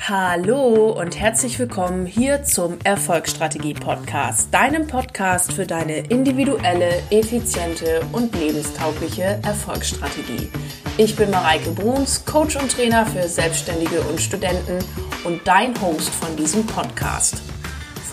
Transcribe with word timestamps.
Hallo 0.00 0.92
und 0.92 1.18
herzlich 1.18 1.58
willkommen 1.58 2.06
hier 2.06 2.42
zum 2.42 2.78
Erfolgsstrategie 2.82 3.74
Podcast, 3.74 4.48
deinem 4.54 4.86
Podcast 4.86 5.52
für 5.52 5.66
deine 5.66 5.98
individuelle, 5.98 7.02
effiziente 7.10 8.00
und 8.12 8.34
lebenstaugliche 8.34 9.38
Erfolgsstrategie. 9.42 10.48
Ich 10.96 11.14
bin 11.14 11.30
Mareike 11.30 11.72
Bruns, 11.72 12.24
Coach 12.24 12.56
und 12.56 12.70
Trainer 12.70 13.04
für 13.04 13.28
Selbstständige 13.28 14.00
und 14.02 14.20
Studenten 14.20 14.78
und 15.24 15.46
dein 15.46 15.78
Host 15.82 16.10
von 16.10 16.34
diesem 16.36 16.64
Podcast. 16.64 17.42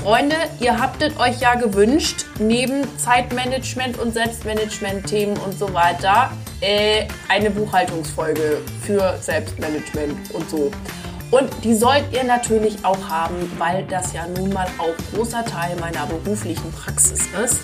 Freunde, 0.01 0.35
ihr 0.59 0.77
habtet 0.77 1.17
euch 1.17 1.39
ja 1.39 1.55
gewünscht, 1.55 2.25
neben 2.39 2.83
Zeitmanagement 2.97 3.97
und 3.99 4.13
Selbstmanagement-Themen 4.13 5.37
und 5.37 5.57
so 5.57 5.73
weiter, 5.73 6.31
äh, 6.59 7.05
eine 7.29 7.49
Buchhaltungsfolge 7.51 8.61
für 8.81 9.17
Selbstmanagement 9.21 10.33
und 10.33 10.49
so. 10.49 10.71
Und 11.31 11.49
die 11.63 11.75
sollt 11.75 12.05
ihr 12.11 12.23
natürlich 12.23 12.83
auch 12.83 13.09
haben, 13.09 13.35
weil 13.57 13.83
das 13.85 14.13
ja 14.13 14.25
nun 14.37 14.53
mal 14.53 14.67
auch 14.77 15.15
großer 15.15 15.43
Teil 15.43 15.75
meiner 15.79 16.05
beruflichen 16.05 16.71
Praxis 16.71 17.21
ist. 17.43 17.61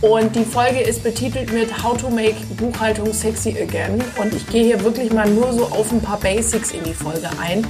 Und 0.00 0.34
die 0.34 0.44
Folge 0.44 0.80
ist 0.80 1.02
betitelt 1.02 1.52
mit 1.52 1.82
How 1.82 1.96
to 1.96 2.08
Make 2.08 2.36
Buchhaltung 2.56 3.12
Sexy 3.12 3.56
Again. 3.60 4.02
Und 4.16 4.34
ich 4.34 4.46
gehe 4.46 4.64
hier 4.64 4.82
wirklich 4.82 5.12
mal 5.12 5.28
nur 5.28 5.52
so 5.52 5.64
auf 5.64 5.92
ein 5.92 6.00
paar 6.00 6.18
Basics 6.18 6.70
in 6.72 6.82
die 6.84 6.94
Folge 6.94 7.28
ein, 7.40 7.66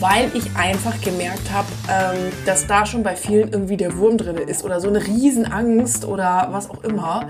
weil 0.00 0.30
ich 0.34 0.44
einfach 0.56 0.98
gemerkt 1.02 1.50
habe, 1.52 1.68
ähm, 1.90 2.32
dass 2.46 2.66
da 2.66 2.86
schon 2.86 3.02
bei 3.02 3.16
vielen 3.16 3.52
irgendwie 3.52 3.76
der 3.76 3.96
Wurm 3.98 4.16
drin 4.16 4.36
ist 4.36 4.64
oder 4.64 4.80
so 4.80 4.88
eine 4.88 5.06
Riesenangst 5.06 6.06
oder 6.06 6.48
was 6.52 6.70
auch 6.70 6.84
immer 6.84 7.28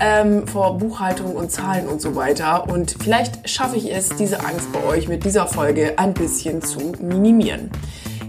ähm, 0.00 0.46
vor 0.46 0.78
Buchhaltung 0.78 1.36
und 1.36 1.50
Zahlen 1.50 1.88
und 1.88 2.00
so 2.00 2.16
weiter. 2.16 2.68
Und 2.68 2.96
vielleicht 3.02 3.48
schaffe 3.48 3.76
ich 3.76 3.92
es, 3.92 4.10
diese 4.10 4.40
Angst 4.40 4.72
bei 4.72 4.82
euch 4.84 5.08
mit 5.08 5.24
dieser 5.24 5.46
Folge 5.46 5.98
ein 5.98 6.14
bisschen 6.14 6.62
zu 6.62 6.92
minimieren. 7.00 7.70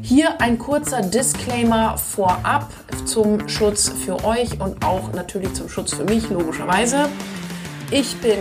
Hier 0.01 0.39
ein 0.39 0.59
kurzer 0.59 1.01
Disclaimer 1.01 1.97
vorab 1.97 2.69
zum 3.05 3.49
Schutz 3.49 3.89
für 3.89 4.23
euch 4.23 4.59
und 4.59 4.85
auch 4.85 5.11
natürlich 5.13 5.53
zum 5.53 5.67
Schutz 5.67 5.95
für 5.95 6.03
mich, 6.03 6.29
logischerweise. 6.29 7.09
Ich 7.89 8.15
bin 8.17 8.37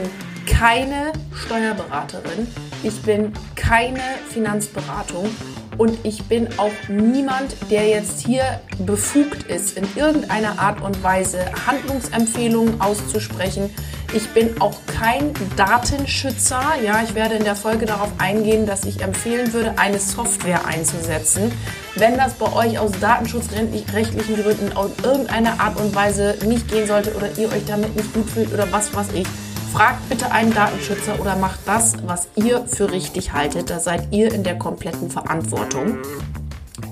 keine 0.46 1.12
Steuerberaterin, 1.34 2.46
ich 2.82 3.00
bin 3.02 3.32
keine 3.54 4.02
Finanzberatung 4.28 5.30
und 5.78 5.98
ich 6.04 6.22
bin 6.24 6.48
auch 6.58 6.72
niemand, 6.88 7.54
der 7.70 7.86
jetzt 7.88 8.20
hier 8.20 8.60
befugt 8.78 9.44
ist, 9.44 9.76
in 9.76 9.86
irgendeiner 9.96 10.58
Art 10.58 10.80
und 10.80 11.02
Weise 11.02 11.38
Handlungsempfehlungen 11.66 12.80
auszusprechen. 12.80 13.70
Ich 14.12 14.28
bin 14.28 14.60
auch 14.60 14.76
kein 14.86 15.32
Datenschützer. 15.56 16.62
Ja, 16.84 17.02
ich 17.02 17.14
werde 17.14 17.34
in 17.34 17.44
der 17.44 17.56
Folge 17.56 17.84
darauf 17.84 18.12
eingehen, 18.18 18.64
dass 18.64 18.84
ich 18.84 19.02
empfehlen 19.02 19.52
würde, 19.52 19.74
eine 19.76 19.98
Software 19.98 20.66
einzusetzen. 20.66 21.50
Wenn 21.96 22.16
das 22.16 22.34
bei 22.34 22.52
euch 22.52 22.78
aus 22.78 22.92
datenschutzrechtlichen 23.00 24.42
Gründen 24.42 24.76
aus 24.76 24.90
irgendeiner 25.02 25.60
Art 25.60 25.80
und 25.80 25.94
Weise 25.94 26.36
nicht 26.46 26.68
gehen 26.68 26.86
sollte 26.86 27.14
oder 27.14 27.28
ihr 27.36 27.48
euch 27.50 27.64
damit 27.66 27.96
nicht 27.96 28.12
gut 28.14 28.30
fühlt 28.30 28.52
oder 28.52 28.70
was 28.70 28.94
weiß 28.94 29.08
ich, 29.14 29.26
Fragt 29.74 30.08
bitte 30.08 30.30
einen 30.30 30.54
Datenschützer 30.54 31.18
oder 31.18 31.34
macht 31.34 31.58
das, 31.66 31.94
was 32.06 32.28
ihr 32.36 32.64
für 32.64 32.92
richtig 32.92 33.32
haltet. 33.32 33.70
Da 33.70 33.80
seid 33.80 34.12
ihr 34.12 34.32
in 34.32 34.44
der 34.44 34.56
kompletten 34.56 35.10
Verantwortung. 35.10 35.98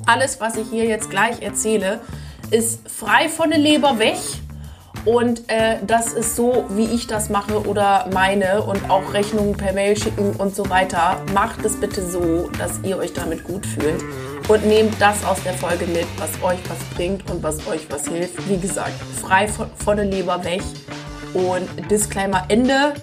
Alles, 0.04 0.40
was 0.40 0.56
ich 0.56 0.68
hier 0.68 0.86
jetzt 0.86 1.08
gleich 1.08 1.42
erzähle, 1.42 2.00
ist 2.50 2.80
frei 2.90 3.28
von 3.28 3.50
der 3.50 3.60
Leber 3.60 4.00
weg. 4.00 4.18
Und 5.04 5.48
äh, 5.48 5.76
das 5.86 6.12
ist 6.12 6.34
so, 6.34 6.64
wie 6.70 6.86
ich 6.86 7.06
das 7.06 7.30
mache 7.30 7.68
oder 7.68 8.10
meine 8.12 8.62
und 8.62 8.90
auch 8.90 9.14
Rechnungen 9.14 9.56
per 9.56 9.72
Mail 9.72 9.96
schicken 9.96 10.32
und 10.32 10.56
so 10.56 10.68
weiter. 10.68 11.22
Macht 11.32 11.64
es 11.64 11.78
bitte 11.78 12.04
so, 12.04 12.50
dass 12.58 12.80
ihr 12.82 12.98
euch 12.98 13.12
damit 13.12 13.44
gut 13.44 13.64
fühlt 13.64 14.02
und 14.48 14.66
nehmt 14.66 15.00
das 15.00 15.24
aus 15.24 15.40
der 15.44 15.54
Folge 15.54 15.86
mit, 15.86 16.06
was 16.18 16.30
euch 16.42 16.58
was 16.68 16.78
bringt 16.96 17.30
und 17.30 17.44
was 17.44 17.64
euch 17.68 17.86
was 17.90 18.08
hilft. 18.08 18.48
Wie 18.48 18.58
gesagt, 18.58 18.94
frei 19.20 19.46
von, 19.46 19.70
von 19.76 19.96
der 19.96 20.06
Leber 20.06 20.42
weg 20.42 20.62
und 21.34 21.68
Disclaimer 21.90 22.44
Ende. 22.48 22.94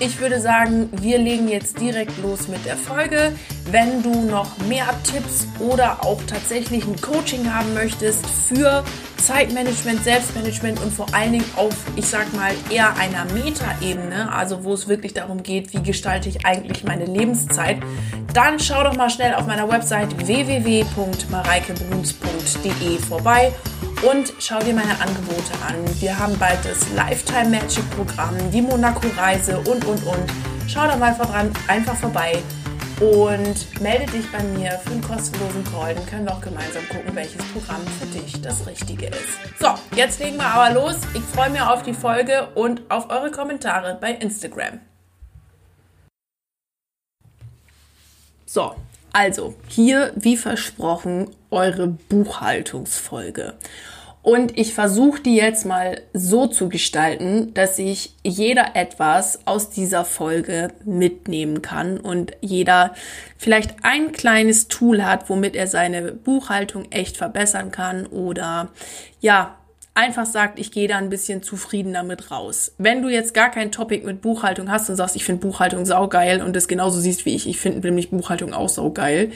Ich 0.00 0.20
würde 0.20 0.40
sagen, 0.40 0.88
wir 0.92 1.18
legen 1.18 1.48
jetzt 1.48 1.80
direkt 1.80 2.20
los 2.20 2.48
mit 2.48 2.66
der 2.66 2.76
Folge. 2.76 3.32
Wenn 3.70 4.02
du 4.02 4.22
noch 4.22 4.58
mehr 4.68 4.88
Tipps 5.04 5.46
oder 5.60 6.04
auch 6.04 6.20
tatsächlich 6.26 6.84
ein 6.84 7.00
Coaching 7.00 7.48
haben 7.52 7.74
möchtest 7.74 8.26
für 8.26 8.82
Zeitmanagement, 9.18 10.02
Selbstmanagement 10.02 10.82
und 10.82 10.92
vor 10.92 11.06
allen 11.14 11.30
Dingen 11.32 11.44
auf, 11.56 11.76
ich 11.96 12.06
sag 12.06 12.32
mal, 12.34 12.50
eher 12.70 12.96
einer 12.96 13.24
Metaebene, 13.32 14.32
also 14.32 14.64
wo 14.64 14.74
es 14.74 14.88
wirklich 14.88 15.14
darum 15.14 15.42
geht, 15.42 15.72
wie 15.72 15.82
gestalte 15.82 16.28
ich 16.28 16.44
eigentlich 16.44 16.84
meine 16.84 17.06
Lebenszeit, 17.06 17.78
dann 18.34 18.58
schau 18.58 18.82
doch 18.82 18.96
mal 18.96 19.08
schnell 19.10 19.34
auf 19.34 19.46
meiner 19.46 19.70
Website 19.70 20.26
www.mareikebruns.de 20.26 22.98
vorbei 22.98 23.52
und 24.10 24.32
schau 24.38 24.58
dir 24.60 24.74
meine 24.74 25.00
Angebote 25.00 25.52
an. 25.66 25.76
Wir 26.00 26.18
haben 26.18 26.38
bald 26.38 26.64
das 26.64 26.90
Lifetime 26.94 27.50
Magic 27.50 27.88
Programm, 27.90 28.36
die 28.50 28.62
Monaco 28.62 29.06
Reise 29.16 29.58
und 29.58 29.84
und 29.84 30.04
und. 30.04 30.32
Schau 30.66 30.86
da 30.86 30.96
mal 30.96 31.14
voran, 31.14 31.52
einfach 31.68 31.96
vorbei 31.96 32.42
und 33.00 33.80
melde 33.80 34.10
dich 34.12 34.30
bei 34.30 34.42
mir 34.42 34.72
für 34.84 34.92
einen 34.92 35.02
kostenlosen 35.02 35.64
Call. 35.64 35.94
Dann 35.94 36.06
können 36.06 36.24
wir 36.26 36.34
auch 36.34 36.40
gemeinsam 36.40 36.86
gucken, 36.88 37.14
welches 37.14 37.42
Programm 37.52 37.86
für 37.98 38.06
dich 38.06 38.40
das 38.40 38.66
Richtige 38.66 39.06
ist. 39.06 39.60
So, 39.60 39.74
jetzt 39.96 40.20
legen 40.20 40.36
wir 40.36 40.46
aber 40.46 40.74
los. 40.74 40.96
Ich 41.14 41.22
freue 41.22 41.50
mich 41.50 41.60
auf 41.60 41.82
die 41.82 41.94
Folge 41.94 42.48
und 42.54 42.82
auf 42.90 43.10
eure 43.10 43.30
Kommentare 43.30 43.98
bei 44.00 44.12
Instagram. 44.12 44.80
So, 48.46 48.76
also 49.14 49.54
hier 49.68 50.12
wie 50.16 50.36
versprochen 50.36 51.30
eure 51.50 51.86
Buchhaltungsfolge. 51.86 53.54
Und 54.22 54.58
ich 54.58 54.72
versuche 54.72 55.20
die 55.20 55.36
jetzt 55.36 55.66
mal 55.66 56.00
so 56.14 56.46
zu 56.46 56.70
gestalten, 56.70 57.52
dass 57.52 57.76
sich 57.76 58.14
jeder 58.22 58.74
etwas 58.74 59.40
aus 59.44 59.68
dieser 59.68 60.06
Folge 60.06 60.72
mitnehmen 60.84 61.60
kann 61.60 61.98
und 61.98 62.32
jeder 62.40 62.94
vielleicht 63.36 63.74
ein 63.82 64.12
kleines 64.12 64.68
Tool 64.68 65.04
hat, 65.04 65.28
womit 65.28 65.54
er 65.54 65.66
seine 65.66 66.12
Buchhaltung 66.12 66.90
echt 66.90 67.18
verbessern 67.18 67.70
kann 67.70 68.06
oder 68.06 68.70
ja, 69.20 69.58
einfach 69.94 70.26
sagt, 70.26 70.58
ich 70.58 70.72
gehe 70.72 70.88
da 70.88 70.98
ein 70.98 71.08
bisschen 71.08 71.42
zufrieden 71.42 71.92
damit 71.92 72.30
raus. 72.30 72.74
Wenn 72.78 73.02
du 73.02 73.08
jetzt 73.08 73.32
gar 73.32 73.50
kein 73.50 73.70
Topic 73.70 74.04
mit 74.04 74.20
Buchhaltung 74.20 74.70
hast 74.70 74.90
und 74.90 74.96
sagst, 74.96 75.16
ich 75.16 75.24
finde 75.24 75.46
Buchhaltung 75.46 75.86
saugeil 75.86 76.42
und 76.42 76.54
das 76.54 76.68
genauso 76.68 77.00
siehst 77.00 77.24
wie 77.24 77.34
ich, 77.34 77.48
ich 77.48 77.58
finde 77.58 77.80
nämlich 77.80 78.10
Buchhaltung 78.10 78.52
auch 78.52 78.68
saugeil, 78.68 79.30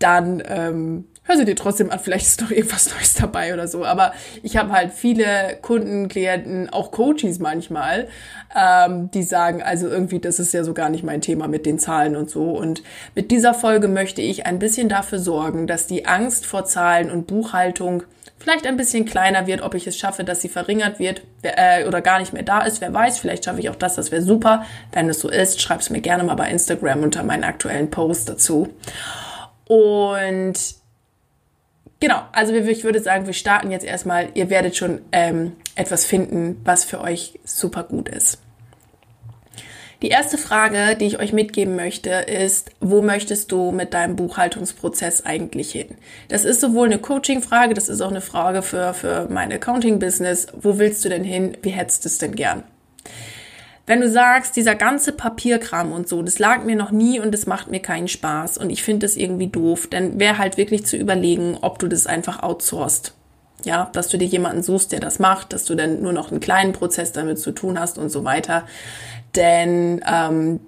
dann 0.00 0.42
ähm, 0.46 1.04
hör 1.24 1.36
sie 1.36 1.44
dir 1.44 1.56
trotzdem 1.56 1.90
an, 1.90 1.98
vielleicht 1.98 2.26
ist 2.26 2.42
doch 2.42 2.50
irgendwas 2.50 2.92
Neues 2.94 3.14
dabei 3.14 3.52
oder 3.52 3.68
so. 3.68 3.84
Aber 3.84 4.12
ich 4.42 4.56
habe 4.56 4.72
halt 4.72 4.92
viele 4.92 5.58
Kunden, 5.60 6.08
Klienten, 6.08 6.70
auch 6.70 6.90
Coaches 6.90 7.38
manchmal, 7.38 8.08
ähm, 8.56 9.10
die 9.12 9.22
sagen, 9.22 9.62
also 9.62 9.88
irgendwie, 9.88 10.18
das 10.18 10.38
ist 10.38 10.54
ja 10.54 10.64
so 10.64 10.74
gar 10.74 10.88
nicht 10.88 11.04
mein 11.04 11.20
Thema 11.20 11.46
mit 11.46 11.66
den 11.66 11.78
Zahlen 11.78 12.16
und 12.16 12.30
so. 12.30 12.50
Und 12.50 12.82
mit 13.14 13.30
dieser 13.30 13.54
Folge 13.54 13.88
möchte 13.88 14.22
ich 14.22 14.46
ein 14.46 14.58
bisschen 14.58 14.88
dafür 14.88 15.18
sorgen, 15.18 15.66
dass 15.66 15.86
die 15.86 16.06
Angst 16.06 16.46
vor 16.46 16.64
Zahlen 16.64 17.10
und 17.10 17.26
Buchhaltung 17.26 18.04
vielleicht 18.38 18.66
ein 18.66 18.76
bisschen 18.76 19.04
kleiner 19.04 19.46
wird, 19.46 19.62
ob 19.62 19.74
ich 19.74 19.86
es 19.86 19.96
schaffe, 19.96 20.24
dass 20.24 20.40
sie 20.40 20.48
verringert 20.48 20.98
wird 20.98 21.22
äh, 21.42 21.84
oder 21.86 22.00
gar 22.00 22.18
nicht 22.18 22.32
mehr 22.32 22.42
da 22.42 22.62
ist. 22.62 22.80
Wer 22.80 22.92
weiß, 22.92 23.18
vielleicht 23.18 23.44
schaffe 23.44 23.60
ich 23.60 23.68
auch 23.70 23.76
das, 23.76 23.96
das 23.96 24.10
wäre 24.10 24.22
super. 24.22 24.64
Wenn 24.92 25.08
es 25.08 25.20
so 25.20 25.28
ist, 25.28 25.60
schreib 25.60 25.80
es 25.80 25.90
mir 25.90 26.00
gerne 26.00 26.24
mal 26.24 26.34
bei 26.34 26.50
Instagram 26.50 27.02
unter 27.02 27.22
meinen 27.22 27.44
aktuellen 27.44 27.90
Post 27.90 28.28
dazu. 28.28 28.68
Und 29.66 30.78
Genau, 32.00 32.22
also 32.30 32.54
ich 32.54 32.84
würde 32.84 33.00
sagen, 33.00 33.26
wir 33.26 33.32
starten 33.32 33.72
jetzt 33.72 33.84
erstmal. 33.84 34.28
Ihr 34.34 34.50
werdet 34.50 34.76
schon 34.76 35.00
ähm, 35.10 35.56
etwas 35.74 36.06
finden, 36.06 36.60
was 36.64 36.84
für 36.84 37.00
euch 37.00 37.40
super 37.44 37.82
gut 37.82 38.08
ist. 38.08 38.38
Die 40.00 40.08
erste 40.08 40.38
Frage, 40.38 40.94
die 40.94 41.06
ich 41.06 41.18
euch 41.18 41.32
mitgeben 41.32 41.74
möchte, 41.74 42.10
ist, 42.10 42.70
wo 42.78 43.02
möchtest 43.02 43.50
du 43.50 43.72
mit 43.72 43.94
deinem 43.94 44.14
Buchhaltungsprozess 44.14 45.26
eigentlich 45.26 45.72
hin? 45.72 45.88
Das 46.28 46.44
ist 46.44 46.60
sowohl 46.60 46.86
eine 46.86 46.98
Coaching-Frage, 46.98 47.74
das 47.74 47.88
ist 47.88 48.00
auch 48.00 48.10
eine 48.10 48.20
Frage 48.20 48.62
für, 48.62 48.94
für 48.94 49.26
mein 49.28 49.52
Accounting-Business. 49.52 50.48
Wo 50.60 50.78
willst 50.78 51.04
du 51.04 51.08
denn 51.08 51.24
hin? 51.24 51.56
Wie 51.62 51.70
hättest 51.70 52.04
du 52.04 52.08
es 52.08 52.18
denn 52.18 52.36
gern? 52.36 52.62
Wenn 53.88 54.00
du 54.00 54.08
sagst, 54.08 54.54
dieser 54.54 54.76
ganze 54.76 55.12
Papierkram 55.12 55.90
und 55.90 56.08
so, 56.08 56.22
das 56.22 56.38
lag 56.38 56.62
mir 56.62 56.76
noch 56.76 56.92
nie 56.92 57.18
und 57.18 57.32
das 57.32 57.46
macht 57.46 57.68
mir 57.68 57.80
keinen 57.80 58.06
Spaß 58.06 58.58
und 58.58 58.70
ich 58.70 58.84
finde 58.84 59.06
das 59.06 59.16
irgendwie 59.16 59.48
doof, 59.48 59.88
dann 59.90 60.20
wäre 60.20 60.38
halt 60.38 60.58
wirklich 60.58 60.86
zu 60.86 60.96
überlegen, 60.96 61.56
ob 61.60 61.80
du 61.80 61.88
das 61.88 62.06
einfach 62.06 62.42
outsourcest. 62.42 63.14
Ja, 63.64 63.90
dass 63.92 64.08
du 64.08 64.18
dir 64.18 64.26
jemanden 64.26 64.62
suchst, 64.62 64.92
der 64.92 65.00
das 65.00 65.18
macht, 65.18 65.52
dass 65.52 65.64
du 65.64 65.74
dann 65.74 66.00
nur 66.00 66.12
noch 66.12 66.30
einen 66.30 66.38
kleinen 66.38 66.72
Prozess 66.72 67.10
damit 67.10 67.40
zu 67.40 67.50
tun 67.50 67.80
hast 67.80 67.98
und 67.98 68.08
so 68.08 68.22
weiter. 68.24 68.64
Denn 69.36 70.00
ähm, 70.10 70.60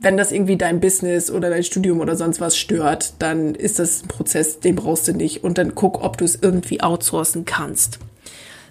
wenn 0.00 0.16
das 0.16 0.32
irgendwie 0.32 0.56
dein 0.56 0.80
Business 0.80 1.30
oder 1.30 1.50
dein 1.50 1.62
Studium 1.62 2.00
oder 2.00 2.16
sonst 2.16 2.40
was 2.40 2.56
stört, 2.56 3.14
dann 3.18 3.54
ist 3.54 3.78
das 3.78 4.02
ein 4.02 4.08
Prozess, 4.08 4.60
den 4.60 4.76
brauchst 4.76 5.08
du 5.08 5.12
nicht. 5.12 5.44
Und 5.44 5.58
dann 5.58 5.74
guck, 5.74 6.02
ob 6.02 6.16
du 6.16 6.24
es 6.24 6.38
irgendwie 6.40 6.82
outsourcen 6.82 7.44
kannst. 7.44 7.98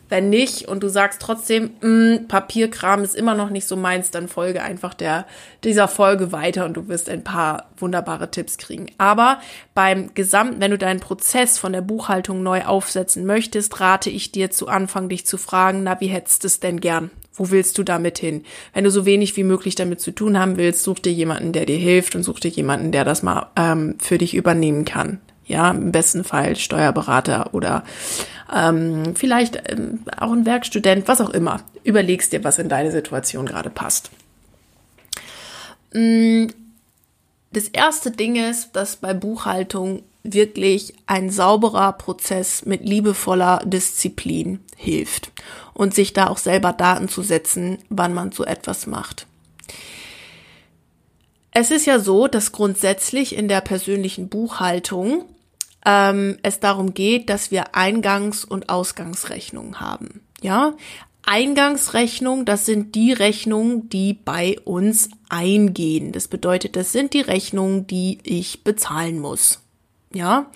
Wenn 0.09 0.29
nicht 0.29 0.67
und 0.67 0.81
du 0.81 0.89
sagst 0.89 1.21
trotzdem, 1.21 1.71
mh, 1.81 1.87
mm, 1.87 2.27
Papierkram 2.27 3.03
ist 3.03 3.15
immer 3.15 3.35
noch 3.35 3.51
nicht 3.51 3.67
so 3.67 3.75
meins, 3.75 4.09
dann 4.11 4.27
folge 4.27 4.63
einfach 4.63 4.95
der, 4.95 5.25
dieser 5.63 5.87
Folge 5.87 6.31
weiter 6.31 6.65
und 6.65 6.73
du 6.73 6.87
wirst 6.87 7.09
ein 7.09 7.23
paar 7.23 7.69
wunderbare 7.77 8.31
Tipps 8.31 8.57
kriegen. 8.57 8.87
Aber 8.97 9.39
beim 9.75 10.13
Gesamt, 10.15 10.59
wenn 10.59 10.71
du 10.71 10.77
deinen 10.77 10.99
Prozess 10.99 11.59
von 11.59 11.73
der 11.73 11.81
Buchhaltung 11.81 12.41
neu 12.41 12.63
aufsetzen 12.65 13.25
möchtest, 13.25 13.79
rate 13.79 14.09
ich 14.09 14.31
dir 14.31 14.49
zu 14.49 14.67
Anfang, 14.67 15.09
dich 15.09 15.25
zu 15.25 15.37
fragen, 15.37 15.83
na, 15.83 16.01
wie 16.01 16.07
hättest 16.07 16.43
du 16.43 16.47
es 16.47 16.59
denn 16.59 16.81
gern? 16.81 17.11
Wo 17.33 17.51
willst 17.51 17.77
du 17.77 17.83
damit 17.83 18.17
hin? 18.17 18.43
Wenn 18.73 18.83
du 18.83 18.91
so 18.91 19.05
wenig 19.05 19.37
wie 19.37 19.43
möglich 19.43 19.75
damit 19.75 20.01
zu 20.01 20.11
tun 20.11 20.37
haben 20.37 20.57
willst, 20.57 20.83
such 20.83 20.99
dir 20.99 21.13
jemanden, 21.13 21.53
der 21.53 21.65
dir 21.65 21.77
hilft 21.77 22.15
und 22.15 22.23
such 22.23 22.39
dir 22.39 22.49
jemanden, 22.49 22.91
der 22.91 23.05
das 23.05 23.23
mal 23.23 23.47
ähm, 23.55 23.95
für 23.99 24.17
dich 24.17 24.33
übernehmen 24.33 24.83
kann. 24.83 25.21
Ja, 25.49 25.71
im 25.71 25.91
besten 25.91 26.23
Fall 26.23 26.55
Steuerberater 26.55 27.55
oder 27.55 27.83
ähm, 28.55 29.15
vielleicht 29.15 29.71
ähm, 29.71 30.01
auch 30.15 30.31
ein 30.31 30.45
Werkstudent, 30.45 31.07
was 31.07 31.21
auch 31.21 31.31
immer. 31.31 31.61
Überlegst 31.83 32.31
dir, 32.31 32.43
was 32.43 32.59
in 32.59 32.69
deine 32.69 32.91
Situation 32.91 33.47
gerade 33.47 33.71
passt. 33.71 34.11
Mm, 35.91 36.47
das 37.51 37.67
erste 37.67 38.11
Ding 38.11 38.35
ist, 38.35 38.75
dass 38.75 38.97
bei 38.97 39.15
Buchhaltung 39.15 40.03
wirklich 40.21 40.93
ein 41.07 41.31
sauberer 41.31 41.93
Prozess 41.93 42.63
mit 42.65 42.87
liebevoller 42.87 43.63
Disziplin 43.65 44.59
hilft 44.75 45.31
und 45.73 45.95
sich 45.95 46.13
da 46.13 46.27
auch 46.27 46.37
selber 46.37 46.73
Daten 46.73 47.09
zu 47.09 47.23
setzen, 47.23 47.79
wann 47.89 48.13
man 48.13 48.31
so 48.31 48.45
etwas 48.45 48.85
macht. 48.85 49.25
Es 51.51 51.71
ist 51.71 51.87
ja 51.87 51.97
so, 51.97 52.27
dass 52.27 52.51
grundsätzlich 52.51 53.35
in 53.35 53.47
der 53.47 53.61
persönlichen 53.61 54.29
Buchhaltung 54.29 55.25
ähm, 55.85 56.37
es 56.43 56.59
darum 56.59 56.93
geht, 56.93 57.29
dass 57.29 57.51
wir 57.51 57.75
Eingangs- 57.75 58.45
und 58.45 58.69
Ausgangsrechnungen 58.69 59.79
haben. 59.79 60.21
Ja, 60.41 60.73
Eingangsrechnung, 61.23 62.45
das 62.45 62.65
sind 62.65 62.95
die 62.95 63.13
Rechnungen, 63.13 63.89
die 63.89 64.13
bei 64.13 64.57
uns 64.63 65.09
eingehen. 65.29 66.11
Das 66.11 66.27
bedeutet, 66.27 66.75
das 66.75 66.91
sind 66.91 67.13
die 67.13 67.21
Rechnungen, 67.21 67.85
die 67.85 68.19
ich 68.23 68.63
bezahlen 68.63 69.19
muss. 69.19 69.59
Ja. 70.11 70.47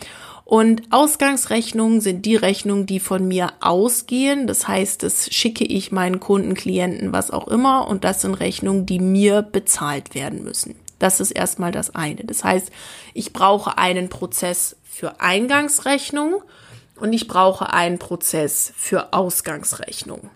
Und 0.46 0.84
Ausgangsrechnungen 0.92 2.02
sind 2.02 2.26
die 2.26 2.36
Rechnungen, 2.36 2.86
die 2.86 3.00
von 3.00 3.28
mir 3.28 3.54
ausgehen. 3.62 4.46
Das 4.48 4.68
heißt, 4.68 5.04
das 5.04 5.34
schicke 5.34 5.64
ich 5.64 5.92
meinen 5.92 6.20
Kunden, 6.20 6.54
Klienten, 6.54 7.14
was 7.14 7.32
auch 7.32 7.48
immer. 7.48 7.88
Und 7.88 8.04
das 8.04 8.22
sind 8.22 8.36
Rechnungen, 8.36 8.86
die 8.86 9.00
mir 9.00 9.42
bezahlt 9.42 10.16
werden 10.16 10.44
müssen. 10.44 10.76
Das 11.00 11.20
ist 11.20 11.32
erstmal 11.32 11.72
das 11.72 11.96
eine. 11.96 12.24
Das 12.24 12.44
heißt, 12.44 12.72
ich 13.14 13.34
brauche 13.34 13.78
einen 13.78 14.10
Prozess 14.10 14.76
für 14.94 15.20
Eingangsrechnung 15.20 16.44
und 16.96 17.14
ich 17.14 17.28
brauche 17.28 17.74
einen 17.74 17.98
Prozess 17.98 18.72
für 18.76 19.12
Ausgangsrechnung. 19.12 20.30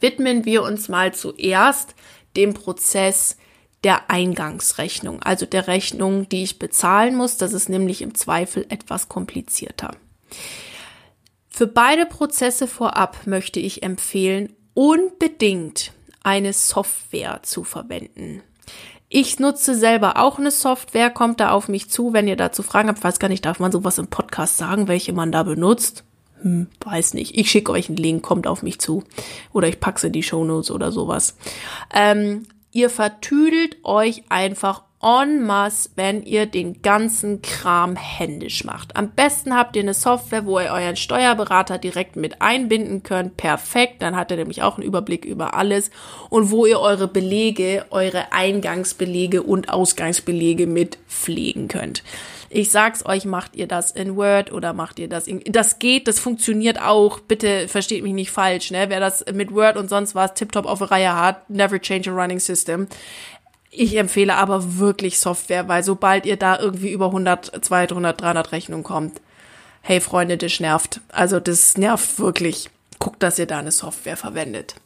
Widmen 0.00 0.44
wir 0.44 0.62
uns 0.62 0.88
mal 0.88 1.14
zuerst 1.14 1.94
dem 2.36 2.54
Prozess 2.54 3.36
der 3.84 4.10
Eingangsrechnung, 4.10 5.22
also 5.22 5.46
der 5.46 5.68
Rechnung, 5.68 6.28
die 6.28 6.42
ich 6.42 6.58
bezahlen 6.58 7.14
muss. 7.14 7.36
Das 7.36 7.52
ist 7.52 7.68
nämlich 7.68 8.02
im 8.02 8.14
Zweifel 8.14 8.66
etwas 8.68 9.08
komplizierter. 9.08 9.94
Für 11.48 11.66
beide 11.66 12.06
Prozesse 12.06 12.66
vorab 12.66 13.26
möchte 13.26 13.60
ich 13.60 13.82
empfehlen, 13.82 14.52
unbedingt 14.74 15.92
eine 16.22 16.52
Software 16.52 17.42
zu 17.42 17.64
verwenden. 17.64 18.42
Ich 19.08 19.38
nutze 19.38 19.76
selber 19.76 20.18
auch 20.18 20.38
eine 20.38 20.50
Software, 20.50 21.10
kommt 21.10 21.40
da 21.40 21.50
auf 21.50 21.68
mich 21.68 21.88
zu, 21.90 22.12
wenn 22.12 22.26
ihr 22.26 22.36
dazu 22.36 22.62
Fragen 22.62 22.88
habt. 22.88 23.04
Weiß 23.04 23.18
gar 23.18 23.28
nicht, 23.28 23.44
darf 23.44 23.60
man 23.60 23.70
sowas 23.70 23.98
im 23.98 24.08
Podcast 24.08 24.58
sagen, 24.58 24.88
welche 24.88 25.12
man 25.12 25.30
da 25.30 25.44
benutzt? 25.44 26.04
Hm, 26.42 26.66
weiß 26.80 27.14
nicht. 27.14 27.38
Ich 27.38 27.50
schicke 27.50 27.72
euch 27.72 27.88
einen 27.88 27.96
Link, 27.96 28.22
kommt 28.22 28.46
auf 28.46 28.62
mich 28.62 28.80
zu. 28.80 29.04
Oder 29.52 29.68
ich 29.68 29.80
packe 29.80 30.06
in 30.06 30.12
die 30.12 30.24
Shownotes 30.24 30.70
oder 30.70 30.90
sowas. 30.90 31.36
Ähm, 31.94 32.46
ihr 32.72 32.90
vertüdelt 32.90 33.76
euch 33.84 34.24
einfach 34.28 34.82
en 35.02 35.44
masse, 35.44 35.90
wenn 35.94 36.22
ihr 36.22 36.46
den 36.46 36.82
ganzen 36.82 37.42
Kram 37.42 37.96
händisch 37.96 38.64
macht. 38.64 38.96
Am 38.96 39.10
besten 39.10 39.54
habt 39.54 39.76
ihr 39.76 39.82
eine 39.82 39.94
Software, 39.94 40.46
wo 40.46 40.58
ihr 40.58 40.72
euren 40.72 40.96
Steuerberater 40.96 41.78
direkt 41.78 42.16
mit 42.16 42.40
einbinden 42.40 43.02
könnt. 43.02 43.36
Perfekt, 43.36 44.02
dann 44.02 44.16
hat 44.16 44.30
er 44.30 44.38
nämlich 44.38 44.62
auch 44.62 44.78
einen 44.78 44.86
Überblick 44.86 45.24
über 45.24 45.54
alles 45.54 45.90
und 46.30 46.50
wo 46.50 46.66
ihr 46.66 46.80
eure 46.80 47.08
Belege, 47.08 47.84
eure 47.90 48.32
Eingangsbelege 48.32 49.42
und 49.42 49.68
Ausgangsbelege 49.68 50.66
mit 50.66 50.98
pflegen 51.08 51.68
könnt. 51.68 52.02
Ich 52.48 52.70
sag's 52.70 53.04
euch, 53.04 53.24
macht 53.24 53.56
ihr 53.56 53.66
das 53.66 53.90
in 53.90 54.16
Word 54.16 54.52
oder 54.52 54.72
macht 54.72 54.98
ihr 54.98 55.08
das 55.08 55.26
in, 55.26 55.42
das 55.44 55.78
geht, 55.78 56.08
das 56.08 56.18
funktioniert 56.18 56.80
auch. 56.80 57.20
Bitte 57.20 57.68
versteht 57.68 58.02
mich 58.02 58.12
nicht 58.12 58.30
falsch, 58.30 58.70
ne? 58.70 58.86
Wer 58.88 59.00
das 59.00 59.24
mit 59.32 59.52
Word 59.52 59.76
und 59.76 59.90
sonst 59.90 60.14
was 60.14 60.34
tiptop 60.34 60.64
auf 60.64 60.78
der 60.78 60.90
Reihe 60.90 61.14
hat, 61.14 61.50
never 61.50 61.80
change 61.80 62.10
a 62.10 62.14
running 62.14 62.38
system. 62.38 62.86
Ich 63.70 63.96
empfehle 63.96 64.34
aber 64.34 64.78
wirklich 64.78 65.18
Software, 65.18 65.68
weil 65.68 65.82
sobald 65.82 66.26
ihr 66.26 66.36
da 66.36 66.58
irgendwie 66.58 66.90
über 66.90 67.06
100, 67.06 67.64
200, 67.64 68.20
300 68.20 68.52
Rechnungen 68.52 68.84
kommt, 68.84 69.20
hey 69.82 70.00
Freunde, 70.00 70.36
das 70.36 70.60
nervt. 70.60 71.00
Also 71.08 71.40
das 71.40 71.76
nervt 71.76 72.18
wirklich. 72.18 72.70
Guckt, 72.98 73.22
dass 73.22 73.38
ihr 73.38 73.46
da 73.46 73.58
eine 73.58 73.72
Software 73.72 74.16
verwendet. 74.16 74.76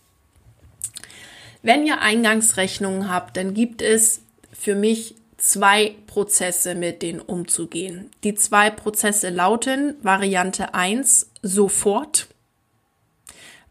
Wenn 1.62 1.86
ihr 1.86 2.00
Eingangsrechnungen 2.00 3.10
habt, 3.10 3.36
dann 3.36 3.54
gibt 3.54 3.82
es 3.82 4.22
für 4.52 4.74
mich 4.74 5.14
zwei 5.36 5.94
Prozesse, 6.06 6.74
mit 6.74 7.02
denen 7.02 7.20
umzugehen. 7.20 8.10
Die 8.24 8.34
zwei 8.34 8.70
Prozesse 8.70 9.30
lauten 9.30 9.96
Variante 10.02 10.74
1 10.74 11.30
sofort, 11.42 12.28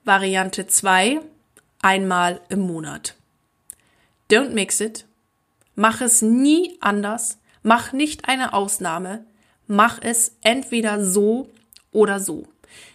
Variante 0.04 0.68
2 0.68 1.20
einmal 1.82 2.42
im 2.50 2.62
Monat. 2.62 3.16
Don't 4.32 4.52
mix 4.52 4.80
it. 4.80 5.06
Mach 5.76 6.02
es 6.02 6.22
nie 6.22 6.78
anders. 6.82 7.40
Mach 7.64 7.94
nicht 7.94 8.28
eine 8.28 8.54
Ausnahme. 8.54 9.26
Mach 9.68 10.00
es 10.02 10.36
entweder 10.42 11.04
so 11.04 11.50
oder 11.92 12.20
so. 12.20 12.48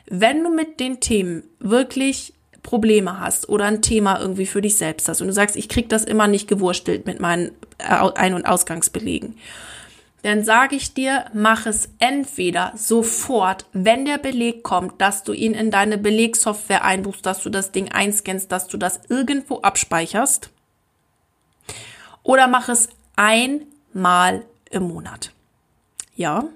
Wenn 0.07 0.45
du 0.45 0.51
mit 0.51 0.81
den 0.81 1.01
Themen 1.01 1.45
wirklich 1.59 2.35
Probleme 2.63 3.21
hast 3.21 3.49
oder 3.49 3.67
ein 3.67 3.83
Thema 3.83 4.21
irgendwie 4.21 4.47
für 4.47 4.63
dich 4.63 4.77
selbst 4.77 5.09
hast 5.09 5.21
und 5.21 5.27
du 5.27 5.33
sagst, 5.33 5.57
ich 5.57 5.69
krieg 5.69 5.89
das 5.89 6.05
immer 6.05 6.29
nicht 6.29 6.49
gewurstelt 6.49 7.07
mit 7.07 7.21
meinen 7.21 7.53
Ein- 7.79 8.35
und 8.35 8.47
Ausgangsbelegen, 8.47 9.37
dann 10.23 10.43
sage 10.43 10.75
ich 10.77 10.95
dir, 10.95 11.27
mach 11.35 11.67
es 11.67 11.91
entweder 11.99 12.73
sofort, 12.77 13.67
wenn 13.75 14.07
der 14.07 14.17
Beleg 14.17 14.63
kommt, 14.63 15.01
dass 15.03 15.23
du 15.23 15.35
ihn 15.35 15.53
in 15.53 15.71
deine 15.71 15.99
Belegsoftware 15.99 16.83
einbuchst, 16.83 17.27
dass 17.27 17.43
du 17.43 17.51
das 17.51 17.73
Ding 17.73 17.93
einscannst, 17.93 18.51
dass 18.51 18.67
du 18.67 18.79
das 18.79 19.01
irgendwo 19.11 19.61
abspeicherst 19.61 20.51
oder 22.25 22.49
mach 22.49 22.69
es 22.69 22.89
einmal 23.15 24.45
im 24.71 24.83
Monat. 24.83 25.31
Ja. 26.17 26.49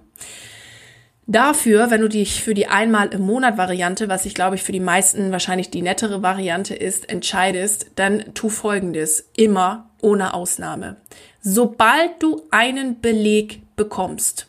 Dafür, 1.30 1.90
wenn 1.90 2.00
du 2.00 2.08
dich 2.08 2.42
für 2.42 2.54
die 2.54 2.68
einmal 2.68 3.08
im 3.08 3.20
Monat 3.20 3.58
Variante, 3.58 4.08
was 4.08 4.24
ich 4.24 4.34
glaube 4.34 4.56
ich 4.56 4.62
für 4.62 4.72
die 4.72 4.80
meisten 4.80 5.30
wahrscheinlich 5.30 5.70
die 5.70 5.82
nettere 5.82 6.22
Variante 6.22 6.74
ist, 6.74 7.08
entscheidest, 7.08 7.90
dann 7.96 8.32
tu 8.34 8.48
folgendes. 8.48 9.28
Immer 9.36 9.90
ohne 10.00 10.32
Ausnahme. 10.32 10.96
Sobald 11.42 12.22
du 12.22 12.42
einen 12.50 13.00
Beleg 13.00 13.60
bekommst, 13.76 14.46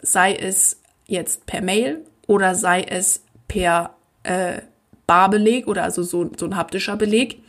sei 0.00 0.34
es 0.34 0.80
jetzt 1.06 1.46
per 1.46 1.62
Mail 1.62 2.04
oder 2.26 2.54
sei 2.54 2.82
es 2.82 3.24
per 3.48 3.94
äh, 4.22 4.60
Barbeleg 5.06 5.66
oder 5.66 5.82
also 5.82 6.02
so, 6.02 6.30
so 6.36 6.46
ein 6.46 6.56
haptischer 6.56 6.96
Beleg, 6.96 7.42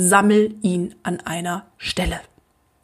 sammel 0.00 0.54
ihn 0.62 0.94
an 1.02 1.18
einer 1.24 1.66
Stelle. 1.76 2.20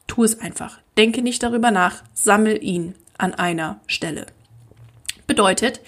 Tu 0.08 0.24
es 0.24 0.40
einfach. 0.40 0.80
Denke 0.98 1.22
nicht 1.22 1.44
darüber 1.44 1.70
nach, 1.70 2.02
sammel 2.12 2.58
ihn 2.60 2.96
an 3.16 3.34
einer 3.34 3.78
Stelle. 3.86 4.26
Bedeutet, 5.28 5.80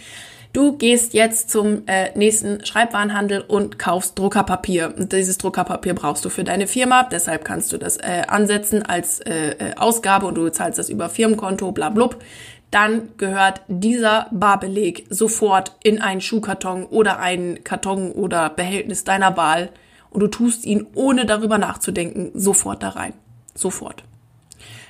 du 0.53 0.79
gehst 0.79 1.15
jetzt 1.15 1.51
zum 1.51 1.83
äh, 1.89 2.17
nächsten 2.17 2.65
Schreibwarenhandel 2.65 3.41
und 3.41 3.77
kaufst 3.77 4.17
Druckerpapier. 4.17 4.95
Und 4.97 5.13
dieses 5.13 5.37
Druckerpapier 5.39 5.95
brauchst 5.95 6.25
du 6.25 6.29
für 6.29 6.45
deine 6.45 6.69
Firma, 6.69 7.03
deshalb 7.03 7.45
kannst 7.45 7.73
du 7.73 7.79
das 7.79 7.97
äh, 7.97 8.23
ansetzen 8.29 8.85
als 8.87 9.19
äh, 9.19 9.57
äh 9.59 9.75
Ausgabe 9.75 10.27
und 10.27 10.37
du 10.37 10.45
bezahlst 10.45 10.79
das 10.79 10.89
über 10.91 11.09
Firmenkonto, 11.09 11.73
bla 11.73 11.89
blub. 11.89 12.23
Dann 12.71 13.09
gehört 13.17 13.63
dieser 13.67 14.29
Barbeleg 14.31 15.07
sofort 15.11 15.73
in 15.83 16.01
einen 16.01 16.21
Schuhkarton 16.21 16.85
oder 16.85 17.19
einen 17.19 17.65
Karton 17.65 18.13
oder 18.13 18.49
Behältnis 18.49 19.03
deiner 19.03 19.37
Wahl 19.37 19.71
und 20.17 20.23
du 20.23 20.29
tust 20.29 20.65
ihn, 20.65 20.87
ohne 20.95 21.27
darüber 21.27 21.59
nachzudenken, 21.59 22.31
sofort 22.33 22.83
da 22.83 22.89
rein. 22.89 23.13
Sofort. 23.55 24.03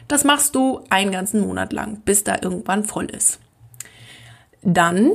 Das 0.07 0.23
machst 0.23 0.55
du 0.55 0.85
einen 0.89 1.11
ganzen 1.11 1.41
Monat 1.41 1.73
lang, 1.73 2.01
bis 2.05 2.23
da 2.23 2.37
irgendwann 2.41 2.85
voll 2.85 3.07
ist. 3.07 3.41
Dann, 4.63 5.15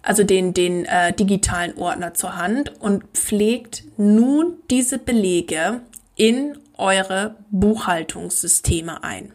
also 0.02 0.22
den, 0.22 0.54
den 0.54 0.84
äh, 0.84 1.12
digitalen 1.12 1.76
Ordner 1.76 2.14
zur 2.14 2.36
Hand 2.36 2.80
und 2.80 3.02
pflegt 3.12 3.82
nun 3.96 4.54
diese 4.70 4.98
Belege 4.98 5.80
in 6.14 6.56
eure 6.78 7.36
Buchhaltungssysteme 7.50 9.02
ein. 9.02 9.32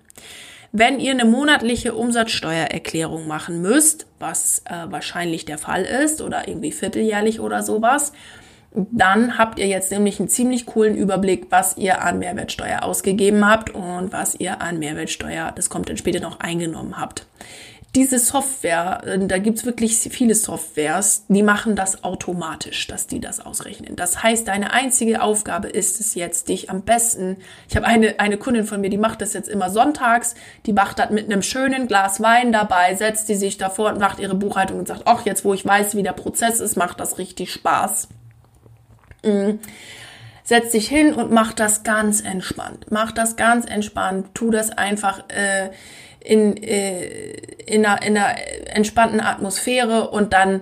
Wenn 0.77 0.99
ihr 0.99 1.11
eine 1.11 1.23
monatliche 1.23 1.95
Umsatzsteuererklärung 1.95 3.29
machen 3.29 3.61
müsst, 3.61 4.07
was 4.19 4.61
äh, 4.65 4.91
wahrscheinlich 4.91 5.45
der 5.45 5.57
Fall 5.57 5.83
ist 5.83 6.21
oder 6.21 6.49
irgendwie 6.49 6.73
vierteljährlich 6.73 7.39
oder 7.39 7.63
sowas, 7.63 8.11
dann 8.73 9.37
habt 9.37 9.57
ihr 9.57 9.67
jetzt 9.67 9.89
nämlich 9.89 10.19
einen 10.19 10.27
ziemlich 10.27 10.65
coolen 10.65 10.97
Überblick, 10.97 11.47
was 11.49 11.77
ihr 11.77 12.01
an 12.01 12.19
Mehrwertsteuer 12.19 12.83
ausgegeben 12.83 13.49
habt 13.49 13.73
und 13.73 14.11
was 14.11 14.37
ihr 14.37 14.61
an 14.61 14.79
Mehrwertsteuer, 14.79 15.53
das 15.55 15.69
kommt 15.69 15.87
dann 15.87 15.95
später 15.95 16.19
noch, 16.19 16.41
eingenommen 16.41 16.99
habt. 16.99 17.25
Diese 17.95 18.19
Software, 18.19 19.01
äh, 19.05 19.25
da 19.25 19.37
gibt's 19.37 19.65
wirklich 19.65 19.97
viele 19.97 20.35
Softwares, 20.35 21.23
die 21.29 21.43
machen 21.43 21.77
das 21.77 22.03
automatisch, 22.03 22.87
dass 22.87 23.07
die 23.07 23.21
das 23.21 23.39
ausrechnen. 23.39 23.95
Das 23.95 24.21
heißt, 24.21 24.49
deine 24.49 24.73
einzige 24.73 25.21
Aufgabe 25.21 25.69
ist 25.69 26.01
es 26.01 26.13
jetzt, 26.13 26.49
dich 26.49 26.69
am 26.69 26.81
besten, 26.81 27.37
ich 27.69 27.77
habe 27.77 27.87
eine, 27.87 28.19
eine 28.19 28.37
Kundin 28.37 28.65
von 28.65 28.81
mir, 28.81 28.89
die 28.89 28.97
macht 28.97 29.21
das 29.21 29.31
jetzt 29.31 29.47
immer 29.47 29.69
sonntags, 29.69 30.35
die 30.65 30.73
macht 30.73 30.99
das 30.99 31.09
mit 31.09 31.25
einem 31.31 31.41
schönen 31.41 31.87
Glas 31.87 32.21
Wein 32.21 32.51
dabei, 32.51 32.95
setzt 32.95 33.29
die 33.29 33.35
sich 33.35 33.57
davor 33.57 33.93
und 33.93 33.99
macht 33.99 34.19
ihre 34.19 34.35
Buchhaltung 34.35 34.79
und 34.79 34.89
sagt, 34.89 35.03
ach, 35.05 35.25
jetzt 35.25 35.45
wo 35.45 35.53
ich 35.53 35.65
weiß, 35.65 35.95
wie 35.95 36.03
der 36.03 36.13
Prozess 36.13 36.59
ist, 36.59 36.75
macht 36.75 36.99
das 36.99 37.17
richtig 37.17 37.53
Spaß. 37.53 38.09
Mhm. 39.23 39.59
Setz 40.43 40.71
dich 40.73 40.87
hin 40.87 41.13
und 41.13 41.31
mach 41.31 41.53
das 41.53 41.83
ganz 41.83 42.21
entspannt. 42.21 42.85
Mach 42.91 43.11
das 43.11 43.35
ganz 43.35 43.65
entspannt. 43.65 44.27
Tu 44.35 44.51
das 44.51 44.69
einfach 44.69 45.23
äh, 45.29 45.71
in, 46.25 46.57
äh, 46.57 47.33
in, 47.65 47.85
einer, 47.85 48.01
in 48.01 48.17
einer 48.17 48.35
entspannten 48.67 49.19
Atmosphäre 49.19 50.09
und 50.09 50.33
dann 50.33 50.61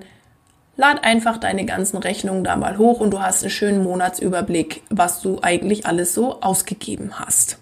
lad 0.76 1.04
einfach 1.04 1.38
deine 1.38 1.66
ganzen 1.66 1.98
Rechnungen 1.98 2.44
da 2.44 2.56
mal 2.56 2.78
hoch 2.78 3.00
und 3.00 3.12
du 3.12 3.22
hast 3.22 3.44
einen 3.44 3.52
schönen 3.52 3.84
Monatsüberblick, 3.84 4.84
was 4.90 5.22
du 5.22 5.40
eigentlich 5.42 5.86
alles 5.86 6.14
so 6.14 6.42
ausgegeben 6.42 7.20
hast 7.20 7.60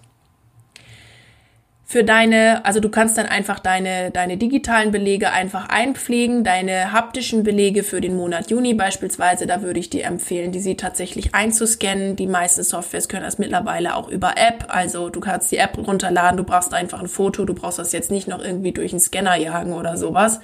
für 1.92 2.04
deine, 2.04 2.64
also 2.64 2.80
du 2.80 2.88
kannst 2.88 3.18
dann 3.18 3.26
einfach 3.26 3.58
deine, 3.58 4.10
deine 4.10 4.38
digitalen 4.38 4.92
Belege 4.92 5.30
einfach 5.30 5.68
einpflegen, 5.68 6.42
deine 6.42 6.90
haptischen 6.90 7.42
Belege 7.42 7.82
für 7.82 8.00
den 8.00 8.16
Monat 8.16 8.50
Juni 8.50 8.72
beispielsweise, 8.72 9.46
da 9.46 9.60
würde 9.60 9.78
ich 9.78 9.90
dir 9.90 10.06
empfehlen, 10.06 10.52
die 10.52 10.60
sie 10.60 10.74
tatsächlich 10.74 11.34
einzuscannen. 11.34 12.16
Die 12.16 12.26
meisten 12.26 12.62
Softwares 12.62 13.10
können 13.10 13.24
das 13.24 13.36
mittlerweile 13.36 13.94
auch 13.94 14.08
über 14.08 14.38
App, 14.38 14.68
also 14.68 15.10
du 15.10 15.20
kannst 15.20 15.52
die 15.52 15.58
App 15.58 15.76
runterladen, 15.76 16.38
du 16.38 16.44
brauchst 16.44 16.72
einfach 16.72 16.98
ein 16.98 17.08
Foto, 17.08 17.44
du 17.44 17.52
brauchst 17.52 17.78
das 17.78 17.92
jetzt 17.92 18.10
nicht 18.10 18.26
noch 18.26 18.42
irgendwie 18.42 18.72
durch 18.72 18.92
einen 18.92 19.00
Scanner 19.00 19.36
jagen 19.36 19.74
oder 19.74 19.98
sowas. 19.98 20.40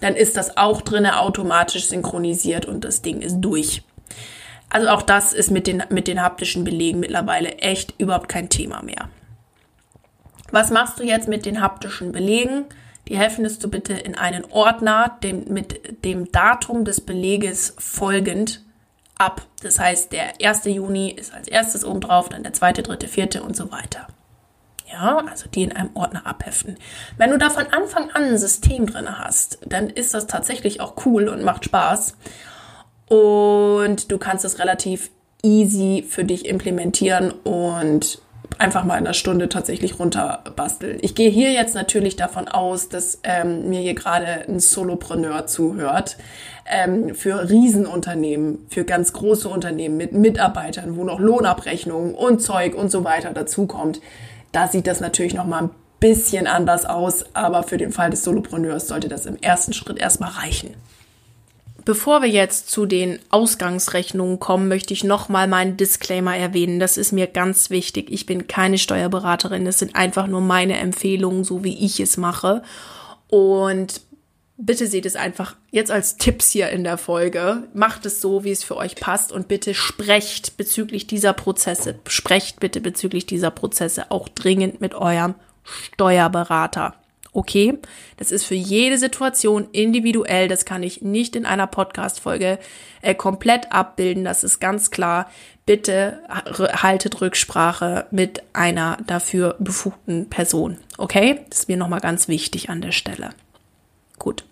Dann 0.00 0.16
ist 0.16 0.36
das 0.36 0.56
auch 0.56 0.80
drinne 0.80 1.20
automatisch 1.20 1.86
synchronisiert 1.86 2.66
und 2.66 2.84
das 2.84 3.00
Ding 3.00 3.20
ist 3.20 3.36
durch. 3.38 3.84
Also 4.70 4.88
auch 4.88 5.02
das 5.02 5.34
ist 5.34 5.52
mit 5.52 5.68
den, 5.68 5.84
mit 5.88 6.08
den 6.08 6.20
haptischen 6.20 6.64
Belegen 6.64 6.98
mittlerweile 6.98 7.58
echt 7.58 7.94
überhaupt 7.98 8.28
kein 8.28 8.48
Thema 8.48 8.82
mehr. 8.82 9.08
Was 10.50 10.70
machst 10.70 10.98
du 10.98 11.04
jetzt 11.04 11.28
mit 11.28 11.46
den 11.46 11.60
haptischen 11.60 12.12
Belegen? 12.12 12.64
Die 13.08 13.16
helfendest 13.16 13.62
du 13.64 13.68
bitte 13.68 13.94
in 13.94 14.14
einen 14.14 14.44
Ordner 14.44 15.16
dem, 15.22 15.44
mit 15.48 16.04
dem 16.04 16.30
Datum 16.30 16.84
des 16.84 17.00
Beleges 17.00 17.74
folgend 17.78 18.62
ab. 19.18 19.42
Das 19.62 19.78
heißt, 19.78 20.12
der 20.12 20.34
1. 20.42 20.64
Juni 20.66 21.10
ist 21.10 21.34
als 21.34 21.48
erstes 21.48 21.84
oben 21.84 22.00
drauf, 22.00 22.28
dann 22.28 22.42
der 22.42 22.52
2., 22.52 22.72
3., 22.72 23.06
4. 23.06 23.44
und 23.44 23.56
so 23.56 23.70
weiter. 23.70 24.06
Ja, 24.90 25.18
also 25.30 25.48
die 25.48 25.62
in 25.62 25.72
einem 25.72 25.90
Ordner 25.94 26.26
abheften. 26.26 26.76
Wenn 27.16 27.30
du 27.30 27.38
da 27.38 27.50
von 27.50 27.66
Anfang 27.66 28.10
an 28.10 28.24
ein 28.24 28.38
System 28.38 28.86
drin 28.86 29.18
hast, 29.18 29.58
dann 29.64 29.88
ist 29.88 30.14
das 30.14 30.26
tatsächlich 30.26 30.80
auch 30.80 30.94
cool 31.04 31.28
und 31.28 31.44
macht 31.44 31.64
Spaß. 31.64 32.16
Und 33.08 34.10
du 34.10 34.18
kannst 34.18 34.44
es 34.44 34.58
relativ 34.58 35.10
easy 35.42 36.04
für 36.08 36.24
dich 36.24 36.46
implementieren 36.46 37.30
und 37.30 38.20
einfach 38.60 38.84
mal 38.84 38.98
in 38.98 39.06
einer 39.06 39.14
Stunde 39.14 39.48
tatsächlich 39.48 39.98
runterbasteln. 39.98 40.98
Ich 41.00 41.14
gehe 41.14 41.30
hier 41.30 41.52
jetzt 41.52 41.74
natürlich 41.74 42.16
davon 42.16 42.46
aus, 42.46 42.88
dass 42.88 43.20
ähm, 43.24 43.68
mir 43.70 43.80
hier 43.80 43.94
gerade 43.94 44.26
ein 44.48 44.60
Solopreneur 44.60 45.46
zuhört. 45.46 46.16
Ähm, 46.66 47.14
für 47.14 47.48
Riesenunternehmen, 47.48 48.66
für 48.68 48.84
ganz 48.84 49.12
große 49.12 49.48
Unternehmen 49.48 49.96
mit 49.96 50.12
Mitarbeitern, 50.12 50.96
wo 50.96 51.04
noch 51.04 51.18
Lohnabrechnungen 51.18 52.14
und 52.14 52.40
Zeug 52.42 52.74
und 52.74 52.90
so 52.90 53.02
weiter 53.02 53.32
dazukommt. 53.32 54.00
Da 54.52 54.68
sieht 54.68 54.86
das 54.86 55.00
natürlich 55.00 55.34
noch 55.34 55.46
mal 55.46 55.64
ein 55.64 55.70
bisschen 55.98 56.46
anders 56.46 56.84
aus, 56.86 57.24
aber 57.34 57.62
für 57.62 57.76
den 57.76 57.92
Fall 57.92 58.10
des 58.10 58.22
Solopreneurs 58.24 58.88
sollte 58.88 59.08
das 59.08 59.26
im 59.26 59.36
ersten 59.36 59.72
Schritt 59.72 59.98
erstmal 59.98 60.30
reichen. 60.30 60.74
Bevor 61.90 62.22
wir 62.22 62.28
jetzt 62.28 62.70
zu 62.70 62.86
den 62.86 63.18
Ausgangsrechnungen 63.30 64.38
kommen, 64.38 64.68
möchte 64.68 64.94
ich 64.94 65.02
nochmal 65.02 65.48
meinen 65.48 65.76
Disclaimer 65.76 66.36
erwähnen. 66.36 66.78
Das 66.78 66.96
ist 66.96 67.10
mir 67.10 67.26
ganz 67.26 67.68
wichtig. 67.68 68.12
Ich 68.12 68.26
bin 68.26 68.46
keine 68.46 68.78
Steuerberaterin. 68.78 69.64
Das 69.64 69.80
sind 69.80 69.96
einfach 69.96 70.28
nur 70.28 70.40
meine 70.40 70.78
Empfehlungen, 70.78 71.42
so 71.42 71.64
wie 71.64 71.84
ich 71.84 71.98
es 71.98 72.16
mache. 72.16 72.62
Und 73.26 74.02
bitte 74.56 74.86
seht 74.86 75.04
es 75.04 75.16
einfach 75.16 75.56
jetzt 75.72 75.90
als 75.90 76.16
Tipps 76.16 76.52
hier 76.52 76.68
in 76.68 76.84
der 76.84 76.96
Folge. 76.96 77.64
Macht 77.74 78.06
es 78.06 78.20
so, 78.20 78.44
wie 78.44 78.52
es 78.52 78.62
für 78.62 78.76
euch 78.76 78.94
passt 78.94 79.32
und 79.32 79.48
bitte 79.48 79.74
sprecht 79.74 80.56
bezüglich 80.56 81.08
dieser 81.08 81.32
Prozesse, 81.32 81.98
sprecht 82.06 82.60
bitte 82.60 82.80
bezüglich 82.80 83.26
dieser 83.26 83.50
Prozesse 83.50 84.12
auch 84.12 84.28
dringend 84.28 84.80
mit 84.80 84.94
eurem 84.94 85.34
Steuerberater. 85.64 86.99
Okay, 87.32 87.78
das 88.16 88.32
ist 88.32 88.44
für 88.44 88.56
jede 88.56 88.98
Situation 88.98 89.68
individuell. 89.70 90.48
Das 90.48 90.64
kann 90.64 90.82
ich 90.82 91.02
nicht 91.02 91.36
in 91.36 91.46
einer 91.46 91.68
Podcast-Folge 91.68 92.58
äh, 93.02 93.14
komplett 93.14 93.70
abbilden. 93.70 94.24
Das 94.24 94.42
ist 94.42 94.58
ganz 94.58 94.90
klar. 94.90 95.30
Bitte 95.64 96.20
haltet 96.28 97.20
Rücksprache 97.20 98.06
mit 98.10 98.42
einer 98.52 98.98
dafür 99.06 99.54
befugten 99.60 100.28
Person. 100.28 100.78
Okay, 100.98 101.40
das 101.48 101.60
ist 101.60 101.68
mir 101.68 101.76
nochmal 101.76 102.00
ganz 102.00 102.26
wichtig 102.26 102.68
an 102.68 102.80
der 102.80 102.90
Stelle. 102.90 103.30
Gut. 104.18 104.44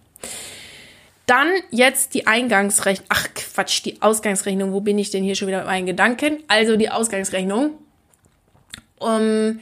Dann 1.27 1.49
jetzt 1.71 2.15
die 2.15 2.29
Eingangsrechnung. 2.29 3.07
Ach 3.11 3.27
Quatsch, 3.35 3.85
die 3.85 4.01
Ausgangsrechnung. 4.01 4.73
Wo 4.73 4.81
bin 4.81 4.99
ich 4.99 5.11
denn 5.11 5.25
hier 5.25 5.35
schon 5.35 5.49
wieder 5.49 5.59
mit 5.59 5.67
meinen 5.67 5.87
Gedanken? 5.87 6.39
Also 6.47 6.77
die 6.77 6.91
Ausgangsrechnung. 6.91 7.73
Um, 8.99 9.61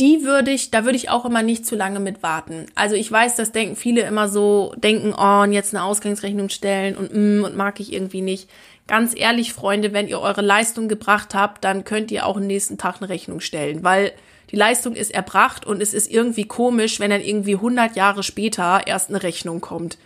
die 0.00 0.22
würde 0.22 0.52
ich, 0.52 0.70
da 0.70 0.84
würde 0.84 0.96
ich 0.96 1.10
auch 1.10 1.24
immer 1.24 1.42
nicht 1.42 1.66
zu 1.66 1.74
lange 1.74 1.98
mit 1.98 2.22
warten. 2.22 2.66
Also 2.74 2.94
ich 2.94 3.10
weiß, 3.10 3.34
das 3.36 3.50
denken 3.50 3.74
viele 3.74 4.02
immer 4.02 4.28
so, 4.28 4.72
denken, 4.76 5.12
oh, 5.16 5.42
und 5.42 5.52
jetzt 5.52 5.74
eine 5.74 5.82
Ausgangsrechnung 5.84 6.50
stellen 6.50 6.96
und 6.96 7.12
mm, 7.12 7.44
und 7.44 7.56
mag 7.56 7.80
ich 7.80 7.92
irgendwie 7.92 8.20
nicht. 8.20 8.48
Ganz 8.86 9.12
ehrlich, 9.14 9.52
Freunde, 9.52 9.92
wenn 9.92 10.08
ihr 10.08 10.20
eure 10.20 10.40
Leistung 10.40 10.88
gebracht 10.88 11.34
habt, 11.34 11.64
dann 11.64 11.84
könnt 11.84 12.10
ihr 12.10 12.26
auch 12.26 12.36
am 12.36 12.46
nächsten 12.46 12.78
Tag 12.78 12.96
eine 13.00 13.08
Rechnung 13.08 13.40
stellen, 13.40 13.82
weil 13.82 14.12
die 14.50 14.56
Leistung 14.56 14.94
ist 14.94 15.12
erbracht 15.12 15.66
und 15.66 15.82
es 15.82 15.92
ist 15.92 16.10
irgendwie 16.10 16.44
komisch, 16.44 17.00
wenn 17.00 17.10
dann 17.10 17.20
irgendwie 17.20 17.54
100 17.54 17.96
Jahre 17.96 18.22
später 18.22 18.82
erst 18.86 19.10
eine 19.10 19.22
Rechnung 19.22 19.60
kommt. 19.60 19.98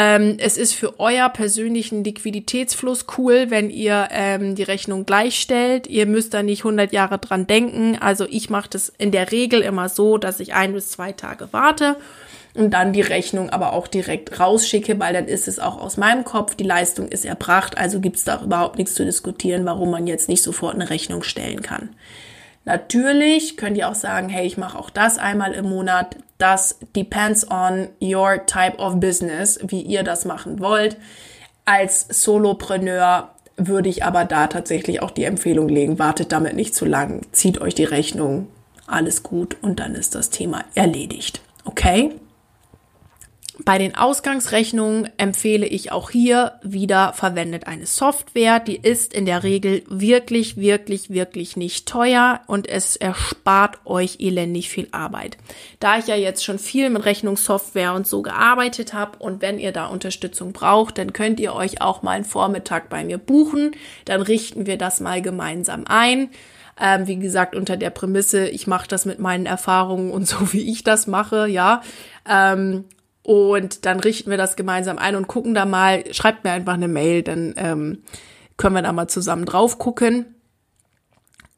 Ähm, 0.00 0.36
es 0.38 0.56
ist 0.56 0.74
für 0.74 1.00
euer 1.00 1.28
persönlichen 1.28 2.04
Liquiditätsfluss 2.04 3.06
cool, 3.18 3.46
wenn 3.48 3.68
ihr 3.68 4.08
ähm, 4.12 4.54
die 4.54 4.62
Rechnung 4.62 5.04
gleichstellt. 5.04 5.88
Ihr 5.88 6.06
müsst 6.06 6.32
da 6.34 6.44
nicht 6.44 6.60
100 6.60 6.92
Jahre 6.92 7.18
dran 7.18 7.48
denken. 7.48 7.98
Also 8.00 8.24
ich 8.30 8.48
mache 8.48 8.70
das 8.70 8.92
in 8.96 9.10
der 9.10 9.32
Regel 9.32 9.60
immer 9.60 9.88
so, 9.88 10.16
dass 10.16 10.38
ich 10.38 10.54
ein 10.54 10.72
bis 10.72 10.92
zwei 10.92 11.10
Tage 11.10 11.48
warte 11.50 11.96
und 12.54 12.70
dann 12.70 12.92
die 12.92 13.00
Rechnung 13.00 13.50
aber 13.50 13.72
auch 13.72 13.88
direkt 13.88 14.38
rausschicke, 14.38 14.98
weil 15.00 15.14
dann 15.14 15.26
ist 15.26 15.48
es 15.48 15.58
auch 15.58 15.80
aus 15.80 15.96
meinem 15.96 16.24
Kopf, 16.24 16.54
die 16.54 16.64
Leistung 16.64 17.08
ist 17.08 17.24
erbracht, 17.24 17.76
also 17.76 18.00
gibt 18.00 18.16
es 18.16 18.24
da 18.24 18.42
überhaupt 18.42 18.78
nichts 18.78 18.94
zu 18.94 19.04
diskutieren, 19.04 19.64
warum 19.64 19.90
man 19.90 20.06
jetzt 20.06 20.28
nicht 20.28 20.42
sofort 20.42 20.74
eine 20.74 20.90
Rechnung 20.90 21.22
stellen 21.22 21.62
kann. 21.62 21.90
Natürlich 22.64 23.56
könnt 23.56 23.76
ihr 23.76 23.88
auch 23.88 23.94
sagen, 23.94 24.28
hey, 24.28 24.46
ich 24.46 24.58
mache 24.58 24.78
auch 24.78 24.90
das 24.90 25.18
einmal 25.18 25.52
im 25.52 25.68
Monat. 25.68 26.16
Das 26.38 26.78
depends 26.94 27.50
on 27.50 27.88
your 28.00 28.44
type 28.46 28.78
of 28.78 29.00
business, 29.00 29.58
wie 29.66 29.82
ihr 29.82 30.02
das 30.02 30.24
machen 30.24 30.60
wollt. 30.60 30.96
Als 31.64 32.06
Solopreneur 32.08 33.30
würde 33.56 33.88
ich 33.88 34.04
aber 34.04 34.24
da 34.24 34.46
tatsächlich 34.46 35.02
auch 35.02 35.10
die 35.10 35.24
Empfehlung 35.24 35.68
legen, 35.68 35.98
wartet 35.98 36.32
damit 36.32 36.54
nicht 36.54 36.74
zu 36.74 36.84
lang, 36.84 37.22
zieht 37.32 37.60
euch 37.60 37.74
die 37.74 37.84
Rechnung, 37.84 38.48
alles 38.86 39.22
gut 39.22 39.56
und 39.62 39.80
dann 39.80 39.94
ist 39.94 40.14
das 40.14 40.30
Thema 40.30 40.64
erledigt. 40.74 41.40
Okay? 41.64 42.12
Bei 43.64 43.76
den 43.76 43.96
Ausgangsrechnungen 43.96 45.10
empfehle 45.16 45.66
ich 45.66 45.90
auch 45.90 46.10
hier 46.10 46.52
wieder 46.62 47.12
verwendet 47.12 47.66
eine 47.66 47.86
Software. 47.86 48.60
Die 48.60 48.76
ist 48.76 49.12
in 49.12 49.26
der 49.26 49.42
Regel 49.42 49.82
wirklich, 49.88 50.56
wirklich, 50.56 51.10
wirklich 51.10 51.56
nicht 51.56 51.86
teuer 51.86 52.40
und 52.46 52.68
es 52.68 52.94
erspart 52.94 53.78
euch 53.84 54.20
elendig 54.20 54.70
viel 54.70 54.86
Arbeit. 54.92 55.38
Da 55.80 55.98
ich 55.98 56.06
ja 56.06 56.14
jetzt 56.14 56.44
schon 56.44 56.60
viel 56.60 56.88
mit 56.88 57.04
Rechnungssoftware 57.04 57.94
und 57.94 58.06
so 58.06 58.22
gearbeitet 58.22 58.94
habe 58.94 59.18
und 59.18 59.42
wenn 59.42 59.58
ihr 59.58 59.72
da 59.72 59.86
Unterstützung 59.86 60.52
braucht, 60.52 60.96
dann 60.96 61.12
könnt 61.12 61.40
ihr 61.40 61.52
euch 61.52 61.82
auch 61.82 62.02
mal 62.02 62.12
einen 62.12 62.24
Vormittag 62.24 62.88
bei 62.88 63.02
mir 63.02 63.18
buchen. 63.18 63.72
Dann 64.04 64.22
richten 64.22 64.66
wir 64.66 64.78
das 64.78 65.00
mal 65.00 65.20
gemeinsam 65.20 65.84
ein. 65.86 66.30
Ähm, 66.80 67.08
wie 67.08 67.18
gesagt, 67.18 67.56
unter 67.56 67.76
der 67.76 67.90
Prämisse, 67.90 68.48
ich 68.48 68.68
mache 68.68 68.86
das 68.86 69.04
mit 69.04 69.18
meinen 69.18 69.46
Erfahrungen 69.46 70.12
und 70.12 70.26
so, 70.28 70.52
wie 70.52 70.70
ich 70.70 70.84
das 70.84 71.08
mache, 71.08 71.48
ja. 71.48 71.82
Und 73.28 73.84
dann 73.84 74.00
richten 74.00 74.30
wir 74.30 74.38
das 74.38 74.56
gemeinsam 74.56 74.96
ein 74.96 75.14
und 75.14 75.28
gucken 75.28 75.52
da 75.52 75.66
mal, 75.66 76.02
schreibt 76.14 76.44
mir 76.44 76.52
einfach 76.52 76.72
eine 76.72 76.88
Mail, 76.88 77.22
dann 77.22 77.52
ähm, 77.58 78.02
können 78.56 78.74
wir 78.74 78.80
da 78.80 78.90
mal 78.90 79.06
zusammen 79.06 79.44
drauf 79.44 79.76
gucken 79.76 80.34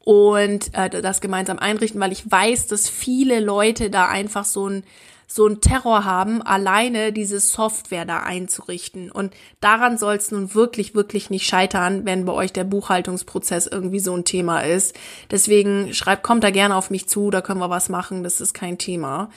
und 0.03 0.73
äh, 0.73 0.89
das 0.89 1.21
gemeinsam 1.21 1.59
einrichten, 1.59 2.01
weil 2.01 2.11
ich 2.11 2.29
weiß, 2.29 2.67
dass 2.67 2.89
viele 2.89 3.39
Leute 3.39 3.89
da 3.89 4.09
einfach 4.09 4.43
so 4.43 4.67
ein 4.67 4.83
so 5.27 5.47
ein 5.47 5.61
Terror 5.61 6.03
haben, 6.03 6.41
alleine 6.41 7.13
diese 7.13 7.39
Software 7.39 8.03
da 8.03 8.19
einzurichten. 8.19 9.09
Und 9.09 9.33
daran 9.61 9.97
soll 9.97 10.15
es 10.15 10.29
nun 10.29 10.53
wirklich, 10.53 10.93
wirklich 10.93 11.29
nicht 11.29 11.47
scheitern, 11.47 12.03
wenn 12.03 12.25
bei 12.25 12.33
euch 12.33 12.51
der 12.51 12.65
Buchhaltungsprozess 12.65 13.65
irgendwie 13.65 14.01
so 14.01 14.13
ein 14.13 14.25
Thema 14.25 14.59
ist. 14.59 14.93
Deswegen 15.31 15.93
schreibt, 15.93 16.23
kommt 16.23 16.43
da 16.43 16.49
gerne 16.49 16.75
auf 16.75 16.89
mich 16.89 17.07
zu, 17.07 17.31
da 17.31 17.39
können 17.39 17.61
wir 17.61 17.69
was 17.69 17.87
machen, 17.87 18.25
das 18.25 18.41
ist 18.41 18.53
kein 18.53 18.77
Thema. 18.77 19.29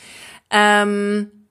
Ähm, 0.50 1.43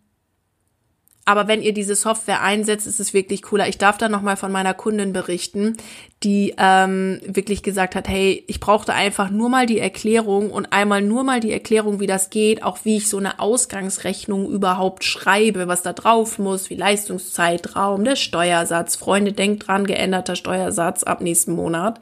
aber 1.25 1.47
wenn 1.47 1.61
ihr 1.61 1.73
diese 1.73 1.95
Software 1.95 2.41
einsetzt, 2.41 2.85
ist 2.85 2.99
es 2.99 3.13
wirklich 3.13 3.43
cooler. 3.43 3.69
Ich 3.69 3.77
darf 3.77 3.97
da 3.97 4.09
nochmal 4.09 4.35
von 4.35 4.51
meiner 4.51 4.73
Kundin 4.73 5.13
berichten, 5.13 5.77
die 6.21 6.53
ähm, 6.57 7.21
wirklich 7.25 7.63
gesagt 7.63 7.95
hat, 7.95 8.09
hey, 8.09 8.43
ich 8.47 8.59
brauchte 8.59 8.93
einfach 8.93 9.29
nur 9.29 9.47
mal 9.47 9.65
die 9.65 9.79
Erklärung 9.79 10.51
und 10.51 10.73
einmal 10.73 11.01
nur 11.01 11.23
mal 11.23 11.39
die 11.39 11.53
Erklärung, 11.53 12.01
wie 12.01 12.07
das 12.07 12.29
geht, 12.29 12.61
auch 12.61 12.79
wie 12.83 12.97
ich 12.97 13.07
so 13.07 13.17
eine 13.17 13.39
Ausgangsrechnung 13.39 14.49
überhaupt 14.49 15.05
schreibe, 15.05 15.69
was 15.69 15.81
da 15.81 15.93
drauf 15.93 16.39
muss, 16.39 16.69
wie 16.69 16.75
Leistungszeitraum, 16.75 18.03
der 18.03 18.17
Steuersatz. 18.17 18.97
Freunde, 18.97 19.31
denkt 19.31 19.67
dran, 19.67 19.87
geänderter 19.87 20.35
Steuersatz 20.35 21.03
ab 21.03 21.21
nächsten 21.21 21.53
Monat. 21.53 22.01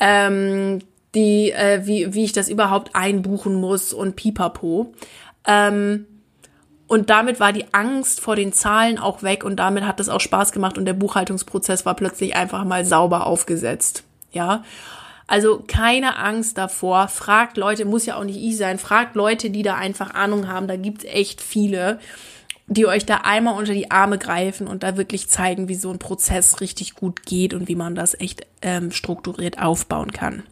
Ähm, 0.00 0.78
die, 1.14 1.52
äh, 1.52 1.82
wie, 1.84 2.14
wie 2.14 2.24
ich 2.24 2.32
das 2.32 2.48
überhaupt 2.48 2.94
einbuchen 2.94 3.54
muss 3.54 3.92
und 3.92 4.16
pipapo. 4.16 4.94
Ähm, 5.46 6.06
und 6.88 7.10
damit 7.10 7.38
war 7.38 7.52
die 7.52 7.66
Angst 7.72 8.20
vor 8.20 8.34
den 8.34 8.52
Zahlen 8.52 8.98
auch 8.98 9.22
weg 9.22 9.44
und 9.44 9.56
damit 9.56 9.86
hat 9.86 10.00
es 10.00 10.08
auch 10.08 10.20
Spaß 10.20 10.52
gemacht 10.52 10.78
und 10.78 10.86
der 10.86 10.94
Buchhaltungsprozess 10.94 11.84
war 11.84 11.94
plötzlich 11.94 12.34
einfach 12.34 12.64
mal 12.64 12.84
sauber 12.84 13.26
aufgesetzt. 13.26 14.04
Ja. 14.32 14.64
Also 15.26 15.62
keine 15.66 16.16
Angst 16.16 16.56
davor. 16.56 17.08
Fragt 17.08 17.58
Leute, 17.58 17.84
muss 17.84 18.06
ja 18.06 18.16
auch 18.16 18.24
nicht 18.24 18.42
ich 18.42 18.56
sein, 18.56 18.78
fragt 18.78 19.14
Leute, 19.14 19.50
die 19.50 19.62
da 19.62 19.74
einfach 19.74 20.14
Ahnung 20.14 20.48
haben. 20.48 20.66
Da 20.66 20.76
gibt's 20.76 21.04
echt 21.04 21.42
viele, 21.42 22.00
die 22.66 22.86
euch 22.86 23.04
da 23.04 23.18
einmal 23.18 23.58
unter 23.58 23.74
die 23.74 23.90
Arme 23.90 24.16
greifen 24.16 24.66
und 24.66 24.82
da 24.82 24.96
wirklich 24.96 25.28
zeigen, 25.28 25.68
wie 25.68 25.74
so 25.74 25.90
ein 25.90 25.98
Prozess 25.98 26.62
richtig 26.62 26.94
gut 26.94 27.26
geht 27.26 27.52
und 27.52 27.68
wie 27.68 27.76
man 27.76 27.94
das 27.94 28.18
echt 28.18 28.46
ähm, 28.62 28.90
strukturiert 28.92 29.60
aufbauen 29.60 30.12
kann. 30.12 30.44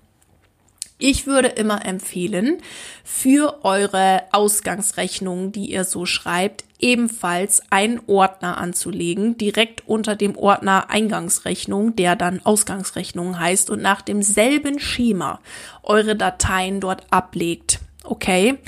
Ich 0.99 1.27
würde 1.27 1.49
immer 1.49 1.85
empfehlen, 1.85 2.59
für 3.05 3.65
eure 3.65 4.23
Ausgangsrechnungen, 4.33 5.53
die 5.53 5.71
ihr 5.71 5.85
so 5.85 6.07
schreibt, 6.07 6.65
ebenfalls 6.79 7.63
einen 7.69 8.01
Ordner 8.07 8.57
anzulegen, 8.57 9.37
direkt 9.37 9.87
unter 9.87 10.17
dem 10.17 10.37
Ordner 10.37 10.89
Eingangsrechnung, 10.89 11.97
der 11.97 12.17
dann 12.17 12.41
Ausgangsrechnung 12.45 13.39
heißt 13.39 13.69
und 13.69 13.83
nach 13.83 14.01
demselben 14.01 14.79
Schema 14.79 15.41
eure 15.83 16.17
Dateien 16.17 16.81
dort 16.81 17.07
ablegt. 17.11 17.81
Okay, 18.03 18.59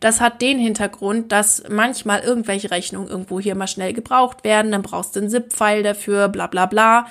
das 0.00 0.20
hat 0.20 0.40
den 0.40 0.58
Hintergrund, 0.58 1.30
dass 1.30 1.62
manchmal 1.68 2.20
irgendwelche 2.20 2.70
Rechnungen 2.70 3.08
irgendwo 3.08 3.38
hier 3.38 3.54
mal 3.54 3.66
schnell 3.68 3.92
gebraucht 3.92 4.42
werden, 4.42 4.72
dann 4.72 4.82
brauchst 4.82 5.14
du 5.14 5.20
einen 5.20 5.30
ZIP-File 5.30 5.82
dafür, 5.82 6.28
bla 6.28 6.46
bla 6.46 6.66
bla. 6.66 7.06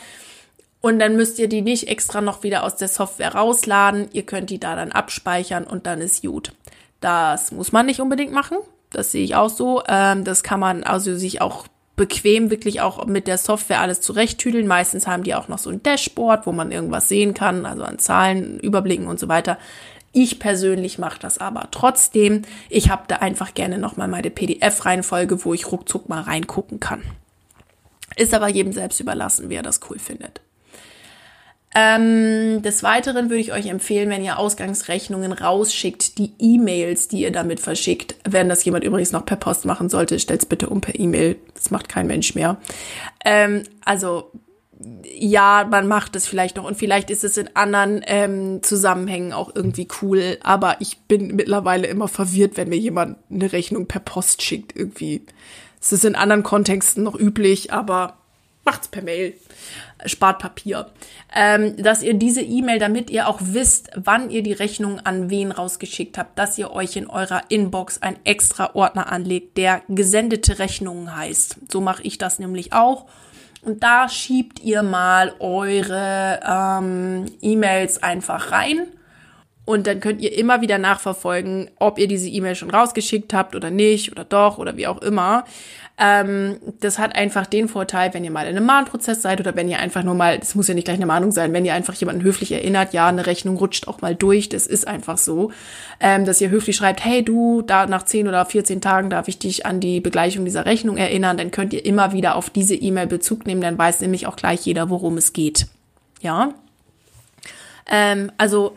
Und 0.85 0.99
dann 0.99 1.15
müsst 1.15 1.39
ihr 1.39 1.49
die 1.49 1.63
nicht 1.63 1.87
extra 1.87 2.21
noch 2.21 2.43
wieder 2.43 2.63
aus 2.63 2.75
der 2.75 2.89
Software 2.89 3.33
rausladen. 3.33 4.07
Ihr 4.13 4.21
könnt 4.21 4.51
die 4.51 4.59
da 4.59 4.75
dann 4.75 4.91
abspeichern 4.91 5.63
und 5.63 5.87
dann 5.87 5.99
ist 5.99 6.21
gut. 6.21 6.53
Das 7.01 7.51
muss 7.51 7.71
man 7.71 7.87
nicht 7.87 8.01
unbedingt 8.01 8.31
machen. 8.31 8.59
Das 8.91 9.11
sehe 9.11 9.23
ich 9.23 9.33
auch 9.33 9.49
so. 9.49 9.81
Ähm, 9.87 10.23
das 10.25 10.43
kann 10.43 10.59
man 10.59 10.83
also 10.83 11.15
sich 11.15 11.41
auch 11.41 11.65
bequem 11.95 12.51
wirklich 12.51 12.81
auch 12.81 13.03
mit 13.07 13.25
der 13.25 13.39
Software 13.39 13.79
alles 13.79 13.99
zurechttüdeln. 14.01 14.67
Meistens 14.67 15.07
haben 15.07 15.23
die 15.23 15.33
auch 15.33 15.47
noch 15.47 15.57
so 15.57 15.71
ein 15.71 15.81
Dashboard, 15.81 16.45
wo 16.45 16.51
man 16.51 16.71
irgendwas 16.71 17.09
sehen 17.09 17.33
kann, 17.33 17.65
also 17.65 17.81
an 17.81 17.97
Zahlen, 17.97 18.59
Überblicken 18.59 19.07
und 19.07 19.19
so 19.19 19.27
weiter. 19.27 19.57
Ich 20.11 20.37
persönlich 20.37 20.99
mache 20.99 21.17
das 21.19 21.39
aber 21.39 21.69
trotzdem. 21.71 22.43
Ich 22.69 22.91
habe 22.91 23.05
da 23.07 23.15
einfach 23.15 23.55
gerne 23.55 23.79
nochmal 23.79 24.07
meine 24.07 24.29
PDF-Reihenfolge, 24.29 25.45
wo 25.45 25.55
ich 25.55 25.71
ruckzuck 25.71 26.09
mal 26.09 26.21
reingucken 26.21 26.79
kann. 26.79 27.01
Ist 28.17 28.35
aber 28.35 28.49
jedem 28.49 28.71
selbst 28.71 28.99
überlassen, 28.99 29.49
wer 29.49 29.63
das 29.63 29.79
cool 29.89 29.97
findet. 29.97 30.44
Ähm, 31.77 32.61
des 32.61 32.83
Weiteren 32.83 33.29
würde 33.29 33.41
ich 33.41 33.51
euch 33.51 33.67
empfehlen, 33.67 34.09
wenn 34.09 34.23
ihr 34.23 34.39
Ausgangsrechnungen 34.39 35.33
rausschickt, 35.33 36.17
die 36.17 36.31
E-Mails, 36.39 37.09
die 37.09 37.21
ihr 37.21 37.33
damit 37.33 37.59
verschickt, 37.59 38.15
wenn 38.23 38.47
das 38.47 38.63
jemand 38.63 38.85
übrigens 38.85 39.11
noch 39.11 39.25
per 39.25 39.35
Post 39.35 39.65
machen 39.65 39.89
sollte, 39.89 40.17
stellt's 40.17 40.45
bitte 40.45 40.69
um 40.69 40.79
per 40.79 40.97
E-Mail. 40.97 41.35
Das 41.53 41.71
macht 41.71 41.89
kein 41.89 42.07
Mensch 42.07 42.33
mehr. 42.33 42.57
Ähm, 43.25 43.63
also 43.83 44.31
ja, 45.03 45.67
man 45.69 45.87
macht 45.87 46.15
es 46.15 46.27
vielleicht 46.27 46.57
noch 46.57 46.65
und 46.65 46.77
vielleicht 46.77 47.09
ist 47.09 47.23
es 47.23 47.37
in 47.37 47.49
anderen 47.55 48.01
ähm, 48.07 48.63
Zusammenhängen 48.63 49.33
auch 49.33 49.53
irgendwie 49.53 49.87
cool, 50.01 50.37
aber 50.43 50.77
ich 50.79 50.99
bin 51.07 51.35
mittlerweile 51.35 51.87
immer 51.87 52.07
verwirrt, 52.07 52.57
wenn 52.57 52.69
mir 52.69 52.77
jemand 52.77 53.17
eine 53.29 53.51
Rechnung 53.51 53.87
per 53.87 54.01
Post 54.01 54.41
schickt 54.41 54.75
irgendwie. 54.75 55.25
Es 55.81 55.91
ist 55.91 56.05
in 56.05 56.15
anderen 56.15 56.43
Kontexten 56.43 57.03
noch 57.03 57.17
üblich, 57.17 57.71
aber 57.71 58.17
macht's 58.65 58.87
per 58.87 59.03
Mail 59.03 59.33
spart 60.05 60.39
Papier, 60.39 60.87
ähm, 61.33 61.81
dass 61.81 62.03
ihr 62.03 62.13
diese 62.15 62.41
E-Mail, 62.41 62.79
damit 62.79 63.09
ihr 63.09 63.27
auch 63.27 63.39
wisst, 63.41 63.89
wann 63.95 64.29
ihr 64.29 64.43
die 64.43 64.53
Rechnung 64.53 64.99
an 64.99 65.29
wen 65.29 65.51
rausgeschickt 65.51 66.17
habt, 66.17 66.37
dass 66.37 66.57
ihr 66.57 66.71
euch 66.71 66.95
in 66.95 67.07
eurer 67.07 67.43
Inbox 67.49 68.01
ein 68.01 68.17
extra 68.25 68.75
Ordner 68.75 69.11
anlegt, 69.11 69.57
der 69.57 69.81
gesendete 69.87 70.59
Rechnungen 70.59 71.15
heißt. 71.15 71.71
So 71.71 71.81
mache 71.81 72.03
ich 72.03 72.17
das 72.17 72.39
nämlich 72.39 72.73
auch. 72.73 73.05
Und 73.61 73.83
da 73.83 74.09
schiebt 74.09 74.59
ihr 74.59 74.83
mal 74.83 75.33
eure 75.39 76.39
ähm, 76.45 77.25
E-Mails 77.41 78.03
einfach 78.03 78.51
rein 78.51 78.87
Und 79.65 79.87
dann 79.87 79.99
könnt 79.99 80.21
ihr 80.21 80.37
immer 80.37 80.61
wieder 80.61 80.77
nachverfolgen, 80.77 81.71
ob 81.79 81.97
ihr 81.97 82.07
diese 82.07 82.29
E-Mail 82.29 82.55
schon 82.55 82.69
rausgeschickt 82.69 83.33
habt 83.33 83.55
oder 83.55 83.71
nicht 83.71 84.11
oder 84.11 84.23
doch 84.23 84.59
oder 84.59 84.77
wie 84.77 84.85
auch 84.85 85.01
immer. 85.01 85.43
Ähm, 85.97 86.57
das 86.81 86.99
hat 86.99 87.15
einfach 87.15 87.45
den 87.45 87.69
Vorteil, 87.69 88.13
wenn 88.13 88.25
ihr 88.25 88.31
mal 88.31 88.47
in 88.47 88.57
einem 88.57 88.65
Mahnprozess 88.65 89.21
seid 89.21 89.39
oder 89.39 89.55
wenn 89.55 89.69
ihr 89.69 89.79
einfach 89.79 90.03
nur 90.03 90.13
mal, 90.13 90.37
das 90.37 90.53
muss 90.53 90.67
ja 90.67 90.73
nicht 90.73 90.85
gleich 90.85 90.97
eine 90.97 91.05
Mahnung 91.05 91.31
sein, 91.31 91.53
wenn 91.53 91.63
ihr 91.63 91.73
einfach 91.73 91.93
jemanden 91.93 92.21
höflich 92.21 92.51
erinnert, 92.51 92.93
ja, 92.93 93.07
eine 93.07 93.25
Rechnung 93.25 93.55
rutscht 93.55 93.87
auch 93.87 94.01
mal 94.01 94.13
durch, 94.13 94.49
das 94.49 94.67
ist 94.67 94.87
einfach 94.87 95.17
so, 95.17 95.51
ähm, 96.01 96.25
dass 96.25 96.41
ihr 96.41 96.49
höflich 96.49 96.75
schreibt, 96.75 97.05
hey 97.05 97.23
du, 97.23 97.61
da 97.61 97.85
nach 97.85 98.03
10 98.03 98.27
oder 98.27 98.45
14 98.45 98.81
Tagen 98.81 99.09
darf 99.09 99.29
ich 99.29 99.39
dich 99.39 99.65
an 99.65 99.79
die 99.79 100.01
Begleichung 100.01 100.43
dieser 100.43 100.65
Rechnung 100.65 100.97
erinnern, 100.97 101.37
dann 101.37 101.51
könnt 101.51 101.71
ihr 101.71 101.85
immer 101.85 102.11
wieder 102.11 102.35
auf 102.35 102.49
diese 102.49 102.75
E-Mail 102.75 103.07
Bezug 103.07 103.45
nehmen, 103.45 103.61
dann 103.61 103.77
weiß 103.77 104.01
nämlich 104.01 104.27
auch 104.27 104.35
gleich 104.35 104.65
jeder, 104.65 104.89
worum 104.89 105.15
es 105.15 105.31
geht. 105.31 105.67
Ja. 106.21 106.53
Ähm, 107.89 108.33
also 108.37 108.75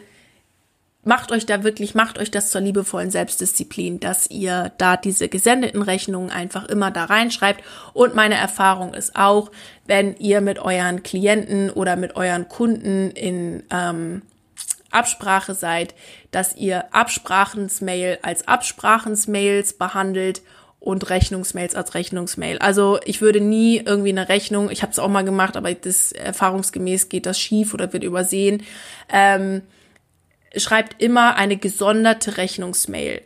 macht 1.09 1.33
euch 1.33 1.47
da 1.47 1.65
wirklich, 1.65 1.95
macht 1.95 2.19
euch 2.19 2.31
das 2.31 2.51
zur 2.51 2.61
liebevollen 2.61 3.11
Selbstdisziplin, 3.11 3.99
dass 3.99 4.29
ihr 4.31 4.73
da 4.77 4.99
diese 4.99 5.31
gesendeten 5.31 5.81
Rechnungen 5.81 6.29
einfach 6.29 6.67
immer 6.67 6.91
da 6.91 7.07
reinschreibt. 7.07 7.65
Und 7.95 8.15
meine 8.15 8.35
Erfahrung 8.35 8.93
ist 8.93 9.17
auch, 9.17 9.51
wenn 9.87 10.15
ihr 10.17 10.43
mit 10.43 10.59
euren 10.59 11.03
Klienten 11.03 11.71
oder 11.71 11.97
mit 11.97 12.15
euren 12.15 12.47
Kunden 12.49 13.11
in 13.11 13.63
ähm, 13.71 14.21
Absprache 14.91 15.55
seid, 15.55 15.95
dass 16.31 16.55
ihr 16.55 16.95
Absprachensmail 16.95 18.19
als 18.21 18.47
Absprachensmails 18.47 19.73
behandelt 19.73 20.43
und 20.79 21.09
Rechnungsmails 21.09 21.75
als 21.75 21.95
Rechnungsmail. 21.95 22.59
Also 22.59 23.01
ich 23.07 23.23
würde 23.23 23.41
nie 23.41 23.79
irgendwie 23.79 24.11
eine 24.11 24.29
Rechnung, 24.29 24.71
ich 24.71 24.83
habe 24.83 24.93
es 24.93 24.99
auch 24.99 25.09
mal 25.09 25.25
gemacht, 25.25 25.57
aber 25.57 25.73
das 25.73 26.13
erfahrungsgemäß 26.13 27.09
geht 27.09 27.25
das 27.25 27.41
schief 27.41 27.73
oder 27.73 27.95
wird 27.95 28.05
übersehen. 28.05 28.63
Ähm, 29.11 29.63
schreibt 30.57 31.03
immer 31.03 31.37
eine 31.37 31.57
gesonderte 31.57 32.37
Rechnungsmail. 32.37 33.23